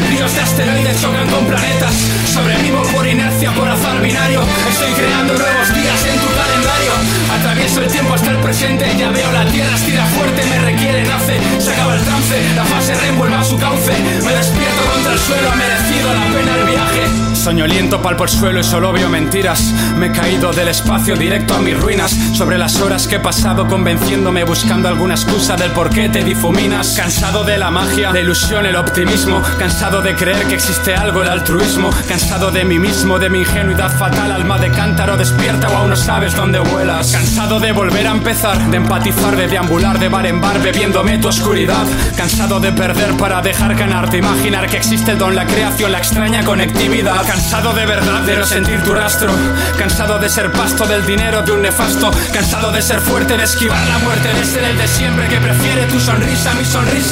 Ríos 0.09 0.33
de 0.33 0.41
asteroides 0.41 1.01
chocan 1.01 1.29
con 1.29 1.45
planetas. 1.45 1.93
Sobrevivo 2.25 2.83
por 2.93 3.07
inercia, 3.07 3.49
por 3.53 3.69
azar 3.69 4.01
binario. 4.01 4.41
Estoy 4.69 4.91
creando 4.91 5.33
nuevos 5.33 5.73
días 5.73 6.05
en 6.05 6.19
tu 6.19 6.27
calendario. 6.27 6.91
Atravieso 7.39 7.81
el 7.81 7.87
tiempo 7.89 8.13
hasta 8.13 8.31
el 8.31 8.37
presente. 8.39 8.85
Ya 8.97 9.09
veo 9.11 9.31
la 9.31 9.45
tierra, 9.45 9.73
estira 9.73 10.05
fuerte, 10.07 10.43
me 10.49 10.59
requiere, 10.59 11.03
nace. 11.05 11.39
Se 11.59 11.71
acaba 11.71 11.95
el 11.95 12.03
trance, 12.03 12.55
la 12.55 12.65
fase 12.65 12.93
REM 12.93 13.17
vuelve 13.17 13.35
a 13.35 13.43
su 13.43 13.57
cauce. 13.57 13.93
Me 14.21 14.33
despierto 14.33 14.83
contra 14.93 15.13
el 15.13 15.19
suelo, 15.19 15.49
ha 15.49 15.55
merecido 15.55 16.13
la 16.13 16.25
pena 16.25 16.55
el 16.57 16.65
viaje. 16.65 17.23
Soñoliento, 17.43 18.01
palpo 18.01 18.23
el 18.23 18.29
suelo 18.29 18.61
y 18.61 18.63
solo 18.63 18.93
veo 18.93 19.09
mentiras. 19.09 19.73
Me 19.97 20.07
he 20.07 20.11
caído 20.13 20.53
del 20.53 20.69
espacio 20.69 21.17
directo 21.17 21.53
a 21.53 21.59
mis 21.59 21.77
ruinas. 21.77 22.11
Sobre 22.33 22.57
las 22.57 22.79
horas 22.79 23.05
que 23.05 23.15
he 23.15 23.19
pasado 23.19 23.67
convenciéndome, 23.67 24.45
buscando 24.45 24.87
alguna 24.87 25.15
excusa 25.15 25.57
del 25.57 25.71
por 25.71 25.89
qué 25.89 26.07
te 26.07 26.23
difuminas. 26.23 26.95
Cansado 27.13 27.43
de 27.43 27.57
la 27.59 27.69
magia, 27.69 28.11
la 28.11 28.19
ilusión, 28.19 28.65
el 28.65 28.75
optimismo. 28.75 29.39
Cansado 29.59 30.01
de 30.01 30.15
creer 30.15 30.47
que 30.47 30.55
existe 30.55 30.95
algo, 30.95 31.21
el 31.21 31.29
altruismo. 31.29 31.91
Cansado 32.07 32.49
de 32.49 32.65
mí 32.65 32.79
mismo, 32.79 33.19
de 33.19 33.29
mi 33.29 33.41
ingenuidad 33.41 33.95
fatal. 33.95 34.31
Alma 34.31 34.57
de 34.57 34.71
cántaro 34.71 35.15
despierta 35.15 35.69
o 35.69 35.77
aún 35.77 35.91
no 35.91 35.95
sabes 35.95 36.35
dónde 36.35 36.57
vuelas. 36.57 37.11
Cansado 37.11 37.59
de 37.59 37.71
volver 37.71 38.07
a 38.07 38.11
empezar, 38.11 38.57
de 38.57 38.77
empatizar, 38.77 39.35
de 39.35 39.47
deambular 39.47 39.99
de 39.99 40.09
bar 40.09 40.25
en 40.25 40.41
bar 40.41 40.59
bebiéndome 40.59 41.19
tu 41.19 41.27
oscuridad. 41.27 41.85
Cansado 42.17 42.59
de 42.59 42.71
perder 42.71 43.15
para 43.15 43.43
dejar 43.43 43.75
ganar, 43.75 44.09
de 44.09 44.17
imaginar 44.17 44.67
que 44.67 44.77
existe 44.77 45.13
don, 45.13 45.35
la 45.35 45.45
creación, 45.45 45.91
la 45.91 45.99
extraña 45.99 46.43
conectividad. 46.43 47.27
Cansado 47.27 47.73
de 47.73 47.85
verdad 47.85 48.21
de 48.21 48.37
no 48.37 48.45
sentir 48.45 48.81
tu 48.81 48.91
rastro. 48.91 49.31
Cansado 49.77 50.17
de 50.17 50.29
ser 50.29 50.51
pasto 50.51 50.87
del 50.87 51.05
dinero 51.05 51.43
de 51.43 51.51
un 51.51 51.61
nefasto. 51.61 52.09
Cansado 52.33 52.71
de 52.71 52.81
ser 52.81 52.99
fuerte, 52.99 53.37
de 53.37 53.43
esquivar 53.43 53.87
la 53.87 53.99
muerte, 53.99 54.33
de 54.33 54.43
ser 54.43 54.63
el 54.63 54.77
de 54.77 54.87
siempre 54.87 55.27
que 55.27 55.37
prefiere 55.37 55.85
tu 55.85 55.99
sonrisa 55.99 56.55
mi 56.55 56.65
sonrisa. 56.65 57.02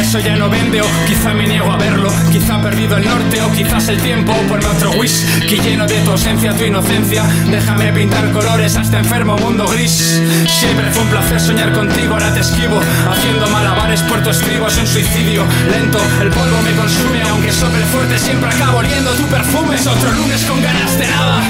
Eso 0.00 0.18
ya 0.20 0.36
no 0.36 0.48
vende 0.48 0.80
o 0.80 0.86
quizá 1.06 1.34
me 1.34 1.46
niego 1.46 1.70
a 1.70 1.76
verlo. 1.76 2.10
Quizá 2.32 2.60
perdido 2.62 2.96
el 2.96 3.04
norte 3.04 3.42
o 3.42 3.52
quizás 3.52 3.88
el 3.88 4.00
tiempo. 4.00 4.32
Ponme 4.48 4.66
otro 4.66 4.92
whisky 4.92 5.58
lleno 5.60 5.86
de 5.86 6.00
tu 6.00 6.12
ausencia, 6.12 6.52
tu 6.54 6.64
inocencia. 6.64 7.24
Déjame 7.50 7.92
pintar 7.92 8.32
colores 8.32 8.76
a 8.76 8.82
este 8.82 8.96
enfermo 8.96 9.36
mundo 9.36 9.66
gris. 9.68 10.22
Siempre 10.48 10.90
fue 10.90 11.02
un 11.02 11.08
placer 11.08 11.40
soñar 11.40 11.72
contigo, 11.72 12.14
ahora 12.14 12.32
te 12.32 12.40
esquivo. 12.40 12.80
Haciendo 13.10 13.46
malabares 13.48 14.00
por 14.02 14.22
tu 14.22 14.30
estribo 14.30 14.66
es 14.68 14.78
un 14.78 14.86
suicidio 14.86 15.44
lento. 15.70 15.98
El 16.22 16.30
polvo 16.30 16.62
me 16.62 16.72
consume, 16.72 17.22
aunque 17.28 17.52
sople 17.52 17.84
fuerte, 17.92 18.18
siempre 18.18 18.48
acabo 18.48 18.78
oliendo 18.78 19.10
tu 19.12 19.24
perfume. 19.24 19.76
Es 19.76 19.86
otro 19.86 20.10
lunes 20.12 20.42
con 20.44 20.62
ganas 20.62 20.98
de 20.98 21.06
nada. 21.06 21.42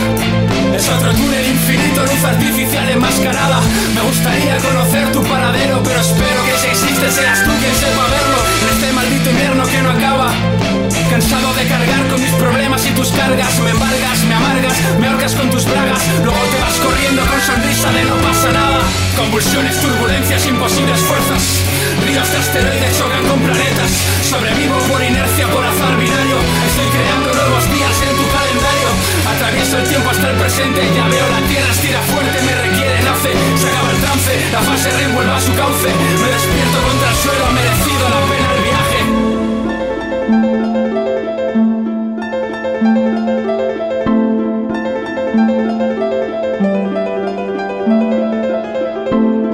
Es 0.75 0.89
otro 0.89 1.13
túnel 1.13 1.47
infinito, 1.47 2.03
luz 2.03 2.25
artificial 2.25 2.89
enmascarada. 2.91 3.61
Me 3.95 4.01
gustaría 4.01 4.57
conocer 4.59 5.13
tu 5.13 5.23
paradero, 5.23 5.81
pero 5.85 6.01
espero 6.01 6.45
que 6.45 6.59
si 6.59 6.67
existe 6.67 7.13
seas 7.13 7.45
tú 7.45 7.51
quien 7.61 7.75
verlo. 7.91 8.39
En 8.63 8.69
este 8.75 8.93
maldito 8.93 9.31
invierno 9.31 9.65
que 9.67 9.83
no 9.83 9.91
acaba. 9.91 10.33
Cansado 11.11 11.55
de 11.55 11.67
cargar 11.67 12.03
con 12.09 12.21
mis 12.21 12.33
problemas 12.33 12.87
y 12.87 12.91
tus 12.91 13.11
cargas. 13.13 13.59
Me 13.61 13.71
embargas, 13.71 14.25
me 14.25 14.35
amargas, 14.35 14.77
me 14.99 15.07
ahorcas 15.09 15.35
con 15.35 15.51
tus 15.51 15.65
bragas. 15.65 16.01
Luego 16.23 16.39
te 16.51 16.59
vas 16.61 16.77
corriendo 16.81 17.23
con 17.27 17.41
sonrisa 17.41 17.93
de 17.93 18.05
no 18.05 18.17
pasa 18.17 18.53
nada. 18.53 18.81
Convulsiones, 19.17 19.81
turbulencias, 19.81 20.47
imposibles 20.47 21.01
fuerzas. 21.01 21.43
Ríos 22.07 22.31
de 22.31 22.39
asteroides 22.39 22.99
chocan 22.99 23.23
con 23.29 23.39
planetas. 23.41 23.91
Sobrevivo 24.29 24.79
por 24.91 25.03
inercia, 25.03 25.47
por 25.49 25.65
azar 25.65 25.97
binario. 25.97 26.39
Estoy 26.67 26.89
creando 26.91 27.35
nuevos 27.35 27.65
días 27.71 28.03
en. 28.09 28.14
El 29.73 29.83
tiempo 29.89 30.11
hasta 30.11 30.31
el 30.31 30.37
presente. 30.37 30.81
Ya 30.95 31.09
veo 31.09 31.29
la 31.31 31.41
tierra, 31.49 31.73
estira 31.73 32.01
fuerte, 32.03 32.43
me 32.43 32.55
requiere, 32.55 33.03
nace. 33.03 33.33
Se 33.57 33.67
acaba 33.69 33.91
el 33.91 33.97
trance, 33.97 34.33
la 34.53 34.61
fase 34.61 34.91
revuelva 34.91 35.41
su 35.41 35.53
cauce. 35.55 35.89
Me 35.89 36.29
despierto 36.31 36.79
contra 36.87 37.09
el 37.11 37.17
suelo, 37.17 37.47
ha 37.47 37.51
merecido 37.51 38.09
la 38.09 38.21
pena 38.31 38.53
el 38.55 38.63
viaje. 38.63 38.99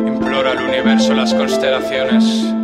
Implora 0.06 0.50
al 0.50 0.58
universo 0.68 1.14
las 1.14 1.32
constelaciones. 1.32 2.59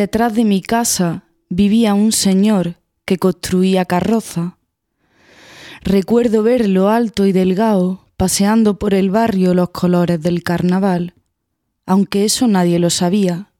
Detrás 0.00 0.34
de 0.34 0.46
mi 0.46 0.62
casa 0.62 1.24
vivía 1.50 1.92
un 1.92 2.12
señor 2.12 2.76
que 3.04 3.18
construía 3.18 3.84
carroza. 3.84 4.56
Recuerdo 5.82 6.42
verlo 6.42 6.88
alto 6.88 7.26
y 7.26 7.32
delgado, 7.32 8.06
paseando 8.16 8.78
por 8.78 8.94
el 8.94 9.10
barrio 9.10 9.52
los 9.52 9.68
colores 9.68 10.22
del 10.22 10.42
carnaval, 10.42 11.12
aunque 11.84 12.24
eso 12.24 12.46
nadie 12.48 12.78
lo 12.78 12.88
sabía, 12.88 13.52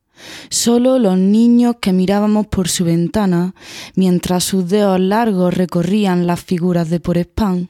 solo 0.49 0.99
los 0.99 1.18
niños 1.18 1.76
que 1.78 1.93
mirábamos 1.93 2.47
por 2.47 2.70
su 2.70 2.86
ventana 2.86 3.55
mientras 3.95 4.43
sus 4.43 4.66
dedos 4.66 4.99
largos 4.99 5.53
recorrían 5.53 6.26
las 6.26 6.41
figuras 6.41 6.88
de 6.88 7.01
por 7.01 7.18
spam. 7.18 7.68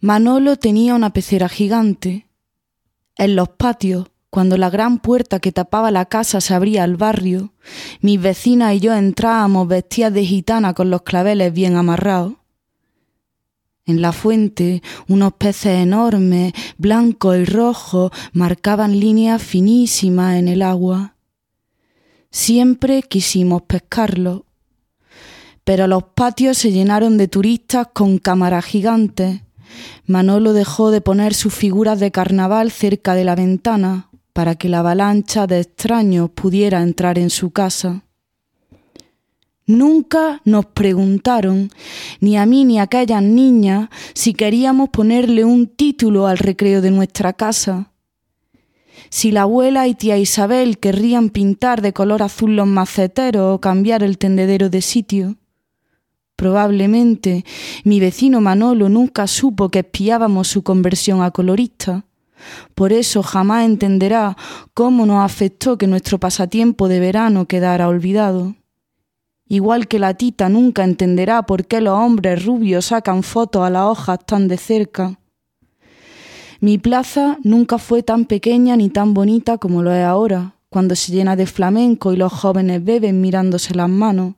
Manolo 0.00 0.56
tenía 0.56 0.94
una 0.94 1.10
pecera 1.10 1.50
gigante. 1.50 2.26
En 3.16 3.36
los 3.36 3.50
patios, 3.50 4.06
cuando 4.30 4.56
la 4.58 4.70
gran 4.70 4.98
puerta 4.98 5.40
que 5.40 5.52
tapaba 5.52 5.90
la 5.90 6.06
casa 6.06 6.40
se 6.40 6.54
abría 6.54 6.84
al 6.84 6.96
barrio, 6.96 7.52
mis 8.00 8.20
vecinas 8.20 8.74
y 8.74 8.80
yo 8.80 8.94
entrábamos 8.94 9.68
vestidas 9.68 10.12
de 10.12 10.24
gitana 10.24 10.74
con 10.74 10.90
los 10.90 11.02
claveles 11.02 11.52
bien 11.52 11.76
amarrados. 11.76 12.34
En 13.86 14.02
la 14.02 14.12
fuente, 14.12 14.82
unos 15.06 15.34
peces 15.34 15.80
enormes, 15.80 16.52
blancos 16.76 17.36
y 17.36 17.44
rojos, 17.44 18.10
marcaban 18.32 18.98
líneas 18.98 19.40
finísimas 19.40 20.36
en 20.36 20.48
el 20.48 20.62
agua. 20.62 21.14
Siempre 22.32 23.02
quisimos 23.04 23.62
pescarlos, 23.62 24.42
pero 25.62 25.86
los 25.86 26.02
patios 26.14 26.58
se 26.58 26.72
llenaron 26.72 27.16
de 27.16 27.28
turistas 27.28 27.88
con 27.92 28.18
cámaras 28.18 28.64
gigantes. 28.64 29.42
Manolo 30.04 30.52
dejó 30.52 30.90
de 30.90 31.00
poner 31.00 31.32
sus 31.32 31.54
figuras 31.54 32.00
de 32.00 32.10
carnaval 32.10 32.72
cerca 32.72 33.14
de 33.14 33.24
la 33.24 33.36
ventana 33.36 34.10
para 34.36 34.54
que 34.54 34.68
la 34.68 34.80
avalancha 34.80 35.46
de 35.46 35.60
extraños 35.60 36.28
pudiera 36.28 36.82
entrar 36.82 37.18
en 37.18 37.30
su 37.30 37.52
casa. 37.52 38.02
Nunca 39.64 40.42
nos 40.44 40.66
preguntaron, 40.66 41.70
ni 42.20 42.36
a 42.36 42.44
mí 42.44 42.66
ni 42.66 42.78
a 42.78 42.82
aquellas 42.82 43.22
niñas, 43.22 43.88
si 44.12 44.34
queríamos 44.34 44.90
ponerle 44.90 45.46
un 45.46 45.66
título 45.66 46.26
al 46.26 46.36
recreo 46.36 46.82
de 46.82 46.90
nuestra 46.90 47.32
casa. 47.32 47.92
Si 49.08 49.32
la 49.32 49.42
abuela 49.42 49.88
y 49.88 49.94
tía 49.94 50.18
Isabel 50.18 50.76
querrían 50.80 51.30
pintar 51.30 51.80
de 51.80 51.94
color 51.94 52.22
azul 52.22 52.56
los 52.56 52.66
maceteros 52.66 53.54
o 53.54 53.60
cambiar 53.62 54.02
el 54.02 54.18
tendedero 54.18 54.68
de 54.68 54.82
sitio. 54.82 55.36
Probablemente 56.36 57.46
mi 57.84 58.00
vecino 58.00 58.42
Manolo 58.42 58.90
nunca 58.90 59.28
supo 59.28 59.70
que 59.70 59.78
espiábamos 59.78 60.46
su 60.48 60.62
conversión 60.62 61.22
a 61.22 61.30
colorista. 61.30 62.04
Por 62.74 62.92
eso 62.92 63.22
jamás 63.22 63.64
entenderá 63.64 64.36
cómo 64.74 65.06
nos 65.06 65.24
afectó 65.24 65.78
que 65.78 65.86
nuestro 65.86 66.18
pasatiempo 66.18 66.88
de 66.88 67.00
verano 67.00 67.46
quedara 67.46 67.88
olvidado. 67.88 68.54
Igual 69.48 69.86
que 69.86 69.98
la 69.98 70.14
tita 70.14 70.48
nunca 70.48 70.82
entenderá 70.82 71.42
por 71.42 71.66
qué 71.66 71.80
los 71.80 71.98
hombres 71.98 72.44
rubios 72.44 72.86
sacan 72.86 73.22
fotos 73.22 73.62
a 73.62 73.70
las 73.70 73.84
hojas 73.84 74.18
tan 74.26 74.48
de 74.48 74.56
cerca. 74.56 75.18
Mi 76.60 76.78
plaza 76.78 77.38
nunca 77.44 77.78
fue 77.78 78.02
tan 78.02 78.24
pequeña 78.24 78.76
ni 78.76 78.88
tan 78.88 79.14
bonita 79.14 79.58
como 79.58 79.82
lo 79.82 79.92
es 79.92 80.04
ahora, 80.04 80.54
cuando 80.68 80.96
se 80.96 81.12
llena 81.12 81.36
de 81.36 81.46
flamenco 81.46 82.12
y 82.12 82.16
los 82.16 82.32
jóvenes 82.32 82.84
beben 82.84 83.20
mirándose 83.20 83.74
las 83.74 83.88
manos. 83.88 84.34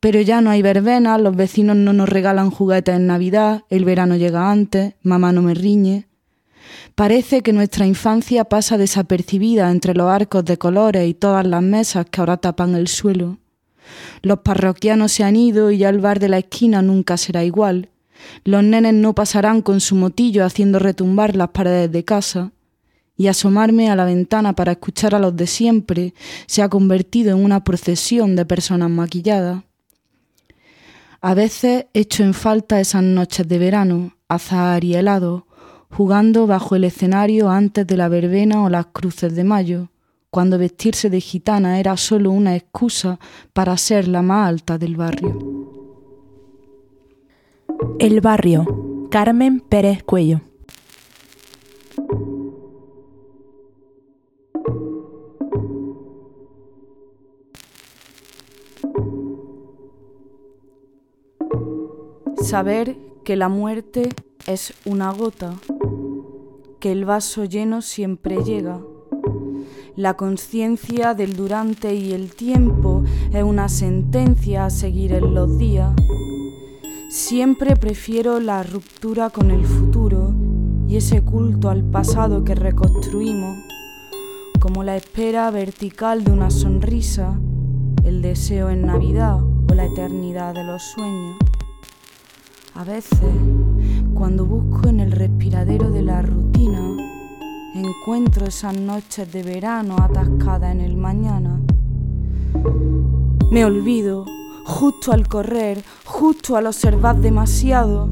Pero 0.00 0.20
ya 0.20 0.40
no 0.40 0.50
hay 0.50 0.60
verbenas, 0.60 1.20
los 1.20 1.36
vecinos 1.36 1.76
no 1.76 1.92
nos 1.92 2.08
regalan 2.08 2.50
juguetes 2.50 2.96
en 2.96 3.06
Navidad, 3.06 3.64
el 3.70 3.84
verano 3.84 4.16
llega 4.16 4.50
antes, 4.50 4.94
mamá 5.02 5.32
no 5.32 5.40
me 5.40 5.54
riñe. 5.54 6.09
Parece 6.94 7.42
que 7.42 7.52
nuestra 7.52 7.86
infancia 7.86 8.44
pasa 8.44 8.78
desapercibida 8.78 9.70
entre 9.70 9.94
los 9.94 10.10
arcos 10.10 10.44
de 10.44 10.58
colores 10.58 11.08
y 11.08 11.14
todas 11.14 11.46
las 11.46 11.62
mesas 11.62 12.06
que 12.10 12.20
ahora 12.20 12.36
tapan 12.36 12.74
el 12.74 12.88
suelo. 12.88 13.38
Los 14.22 14.40
parroquianos 14.40 15.12
se 15.12 15.24
han 15.24 15.36
ido 15.36 15.70
y 15.70 15.78
ya 15.78 15.88
el 15.88 15.98
bar 15.98 16.20
de 16.20 16.28
la 16.28 16.38
esquina 16.38 16.82
nunca 16.82 17.16
será 17.16 17.44
igual. 17.44 17.88
Los 18.44 18.62
nenes 18.62 18.94
no 18.94 19.14
pasarán 19.14 19.62
con 19.62 19.80
su 19.80 19.94
motillo 19.94 20.44
haciendo 20.44 20.78
retumbar 20.78 21.36
las 21.36 21.48
paredes 21.48 21.90
de 21.90 22.04
casa. 22.04 22.52
Y 23.16 23.26
asomarme 23.26 23.90
a 23.90 23.96
la 23.96 24.06
ventana 24.06 24.54
para 24.54 24.72
escuchar 24.72 25.14
a 25.14 25.18
los 25.18 25.36
de 25.36 25.46
siempre 25.46 26.14
se 26.46 26.62
ha 26.62 26.70
convertido 26.70 27.36
en 27.36 27.44
una 27.44 27.64
procesión 27.64 28.34
de 28.34 28.46
personas 28.46 28.88
maquilladas. 28.88 29.62
A 31.20 31.34
veces 31.34 31.86
echo 31.92 32.22
en 32.22 32.32
falta 32.32 32.80
esas 32.80 33.02
noches 33.02 33.46
de 33.46 33.58
verano, 33.58 34.16
azahar 34.26 34.84
y 34.84 34.94
helado, 34.94 35.46
jugando 35.90 36.46
bajo 36.46 36.76
el 36.76 36.84
escenario 36.84 37.50
antes 37.50 37.86
de 37.86 37.96
la 37.96 38.08
verbena 38.08 38.64
o 38.64 38.68
las 38.68 38.86
cruces 38.86 39.34
de 39.34 39.44
mayo, 39.44 39.88
cuando 40.30 40.58
vestirse 40.58 41.10
de 41.10 41.20
gitana 41.20 41.80
era 41.80 41.96
solo 41.96 42.30
una 42.30 42.54
excusa 42.54 43.18
para 43.52 43.76
ser 43.76 44.06
la 44.06 44.22
más 44.22 44.48
alta 44.48 44.78
del 44.78 44.96
barrio. 44.96 45.38
El 47.98 48.20
barrio. 48.20 49.08
Carmen 49.10 49.58
Pérez 49.58 50.04
Cuello. 50.04 50.40
Saber 62.40 62.96
que 63.24 63.34
la 63.34 63.48
muerte 63.48 64.08
es 64.46 64.74
una 64.84 65.12
gota, 65.12 65.54
que 66.80 66.90
el 66.90 67.04
vaso 67.04 67.44
lleno 67.44 67.82
siempre 67.82 68.42
llega. 68.42 68.80
La 69.96 70.14
conciencia 70.14 71.12
del 71.12 71.36
durante 71.36 71.94
y 71.94 72.12
el 72.12 72.34
tiempo 72.34 73.04
es 73.32 73.44
una 73.44 73.68
sentencia 73.68 74.64
a 74.64 74.70
seguir 74.70 75.12
en 75.12 75.34
los 75.34 75.58
días. 75.58 75.92
Siempre 77.10 77.76
prefiero 77.76 78.40
la 78.40 78.62
ruptura 78.62 79.28
con 79.28 79.50
el 79.50 79.66
futuro 79.66 80.32
y 80.88 80.96
ese 80.96 81.22
culto 81.22 81.68
al 81.68 81.84
pasado 81.84 82.44
que 82.44 82.54
reconstruimos, 82.54 83.58
como 84.58 84.82
la 84.82 84.96
espera 84.96 85.50
vertical 85.50 86.24
de 86.24 86.32
una 86.32 86.50
sonrisa, 86.50 87.38
el 88.04 88.22
deseo 88.22 88.70
en 88.70 88.86
Navidad 88.86 89.38
o 89.42 89.74
la 89.74 89.84
eternidad 89.84 90.54
de 90.54 90.64
los 90.64 90.82
sueños. 90.82 91.36
A 92.74 92.84
veces, 92.84 93.18
cuando 94.20 94.44
busco 94.44 94.86
en 94.86 95.00
el 95.00 95.12
respiradero 95.12 95.90
de 95.90 96.02
la 96.02 96.20
rutina, 96.20 96.94
encuentro 97.74 98.44
esas 98.44 98.78
noches 98.78 99.32
de 99.32 99.42
verano 99.42 99.96
atascadas 99.98 100.72
en 100.72 100.82
el 100.82 100.94
mañana. 100.94 101.58
Me 103.50 103.64
olvido, 103.64 104.26
justo 104.66 105.12
al 105.12 105.26
correr, 105.26 105.82
justo 106.04 106.56
al 106.58 106.66
observar 106.66 107.16
demasiado. 107.16 108.10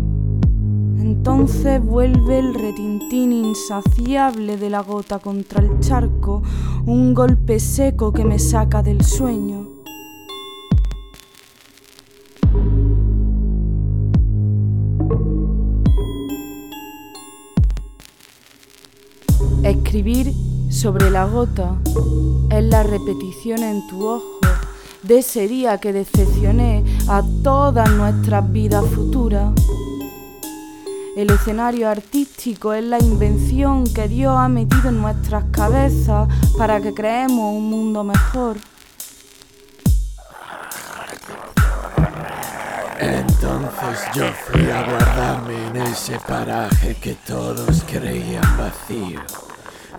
Entonces 0.99 1.85
vuelve 1.85 2.39
el 2.39 2.55
retintín 2.55 3.31
insaciable 3.31 4.57
de 4.57 4.71
la 4.71 4.81
gota 4.81 5.19
contra 5.19 5.63
el 5.63 5.79
charco, 5.81 6.43
un 6.87 7.13
golpe 7.13 7.61
seco 7.61 8.15
que 8.15 8.25
me 8.25 8.39
saca 8.39 8.83
del 8.83 9.05
sueño. 9.05 9.78
Escribir 19.89 20.35
sobre 20.71 21.11
la 21.11 21.25
gota 21.25 21.75
es 22.51 22.63
la 22.63 22.83
repetición 22.83 23.63
en 23.63 23.89
tu 23.89 24.07
ojo 24.07 24.39
de 25.03 25.21
ese 25.21 25.49
día 25.49 25.79
que 25.79 25.95
decepcioné 25.95 26.85
a 27.09 27.23
todas 27.43 27.89
nuestras 27.93 28.53
vidas 28.53 28.85
futuras. 28.85 29.51
El 31.17 31.31
escenario 31.31 31.89
artístico 31.89 32.75
es 32.75 32.85
la 32.85 32.99
invención 32.99 33.85
que 33.95 34.09
Dios 34.09 34.37
ha 34.37 34.51
metido 34.51 34.91
en 34.91 35.01
nuestras 35.01 35.45
cabezas 35.53 36.29
para 36.59 36.83
que 36.83 36.93
creemos 36.93 37.57
un 37.57 37.71
mundo 37.71 38.05
mejor. 38.05 38.59
Entonces 43.01 44.01
yo 44.15 44.27
fui 44.51 44.71
a 44.71 44.83
guardarme 44.83 45.69
en 45.69 45.77
ese 45.79 46.19
paraje 46.29 46.95
que 47.01 47.15
todos 47.27 47.83
creían 47.91 48.45
vacío. 48.59 49.23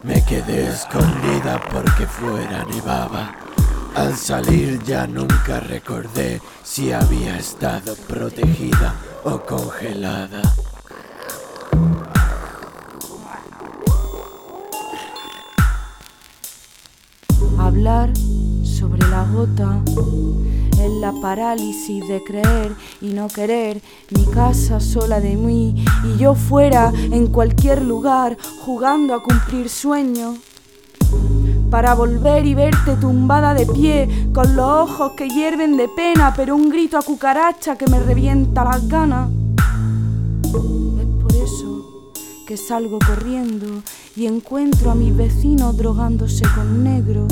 Me 0.03 0.23
quedé 0.23 0.69
escondida 0.69 1.61
porque 1.71 2.07
fuera 2.07 2.63
nevaba. 2.65 3.35
Al 3.95 4.15
salir 4.15 4.81
ya 4.83 5.05
nunca 5.05 5.59
recordé 5.59 6.41
si 6.63 6.93
había 6.93 7.37
estado 7.37 7.95
protegida 8.07 8.95
o 9.23 9.39
congelada. 9.41 10.41
Hablar 17.57 18.09
sobre 18.79 19.05
la 19.09 19.25
gota 19.25 19.81
es 20.71 20.91
la 21.01 21.11
parálisis 21.21 22.07
de 22.07 22.23
creer 22.23 22.73
y 23.01 23.07
no 23.07 23.27
querer, 23.27 23.81
mi 24.11 24.25
casa 24.25 24.79
sola 24.79 25.19
de 25.19 25.35
mí 25.35 25.83
y 26.05 26.17
yo 26.17 26.33
fuera 26.33 26.93
en 26.95 27.27
cualquier 27.27 27.81
lugar 27.81 28.37
jugando 28.61 29.13
a 29.13 29.21
cumplir 29.21 29.67
sueños. 29.67 30.37
Para 31.69 31.93
volver 31.93 32.45
y 32.45 32.55
verte 32.55 32.95
tumbada 32.95 33.53
de 33.53 33.65
pie, 33.65 34.29
con 34.33 34.55
los 34.55 34.89
ojos 34.89 35.11
que 35.17 35.27
hierven 35.27 35.75
de 35.75 35.89
pena, 35.89 36.33
pero 36.33 36.55
un 36.55 36.69
grito 36.69 36.97
a 36.97 37.01
cucaracha 37.01 37.77
que 37.77 37.87
me 37.87 37.99
revienta 37.99 38.63
las 38.63 38.87
ganas. 38.87 39.29
Es 40.45 41.21
por 41.21 41.35
eso 41.35 42.11
que 42.47 42.55
salgo 42.55 42.97
corriendo 43.05 43.83
y 44.15 44.25
encuentro 44.25 44.91
a 44.91 44.95
mis 44.95 45.15
vecinos 45.15 45.75
drogándose 45.75 46.45
con 46.55 46.83
negro. 46.83 47.27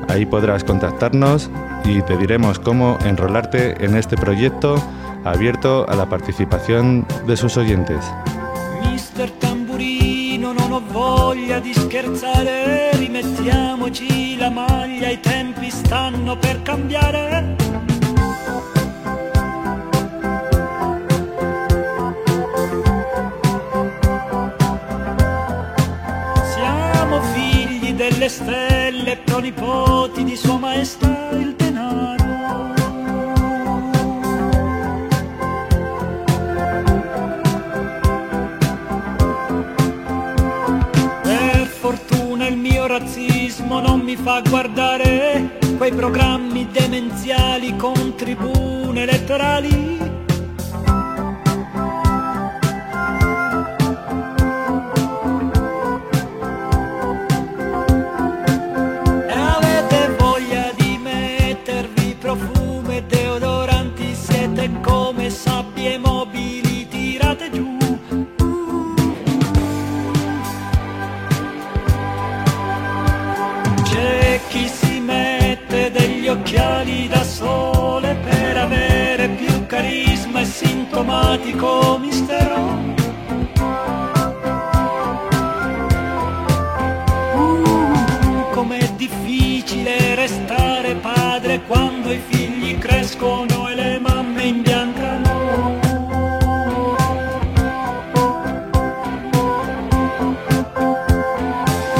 Ahí 0.07 0.25
podrás 0.25 0.63
contactarnos 0.63 1.51
y 1.83 2.01
te 2.03 2.15
diremos 2.15 2.59
cómo 2.59 2.97
enrolarte 3.03 3.83
en 3.83 3.97
este 3.97 4.15
proyecto 4.15 4.81
abierto 5.25 5.85
a 5.89 5.95
la 5.97 6.07
participación 6.07 7.05
de 7.27 7.35
sus 7.35 7.57
oyentes. 7.57 7.99
Delle 28.27 28.29
stelle, 28.29 29.17
pronipoti 29.23 30.23
di 30.23 30.35
Sua 30.35 30.57
Maestà 30.57 31.29
il 31.31 31.55
denaro. 31.55 32.15
Per 41.23 41.67
fortuna 41.67 42.47
il 42.47 42.57
mio 42.57 42.85
razzismo 42.85 43.79
non 43.79 44.01
mi 44.01 44.15
fa 44.15 44.41
guardare 44.41 45.57
quei 45.77 45.93
programmi 45.93 46.67
demenziali 46.71 47.75
con 47.77 48.15
tribune 48.15 49.03
elettorali. 49.03 50.06
Sintomatico 81.37 81.97
mistero. 81.99 82.95
Uh, 87.35 88.49
com'è 88.51 88.89
difficile 88.95 90.15
restare 90.15 90.95
padre 90.95 91.61
quando 91.67 92.11
i 92.11 92.19
figli 92.27 92.77
crescono 92.77 93.69
e 93.69 93.75
le 93.75 93.99
mamme 93.99 94.43
imbiancano. 94.43 95.79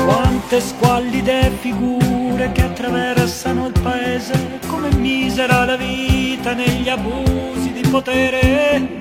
Quante 0.05 0.61
squallide 0.61 1.51
figure 1.59 2.51
che 2.53 2.63
attraversano 2.63 3.67
il 3.67 3.79
paese, 3.81 4.59
come 4.67 4.93
misera 4.95 5.65
la 5.65 5.75
vita 5.75 6.53
negli 6.53 6.89
abusi 6.89 7.73
di 7.73 7.87
potere. 7.89 8.96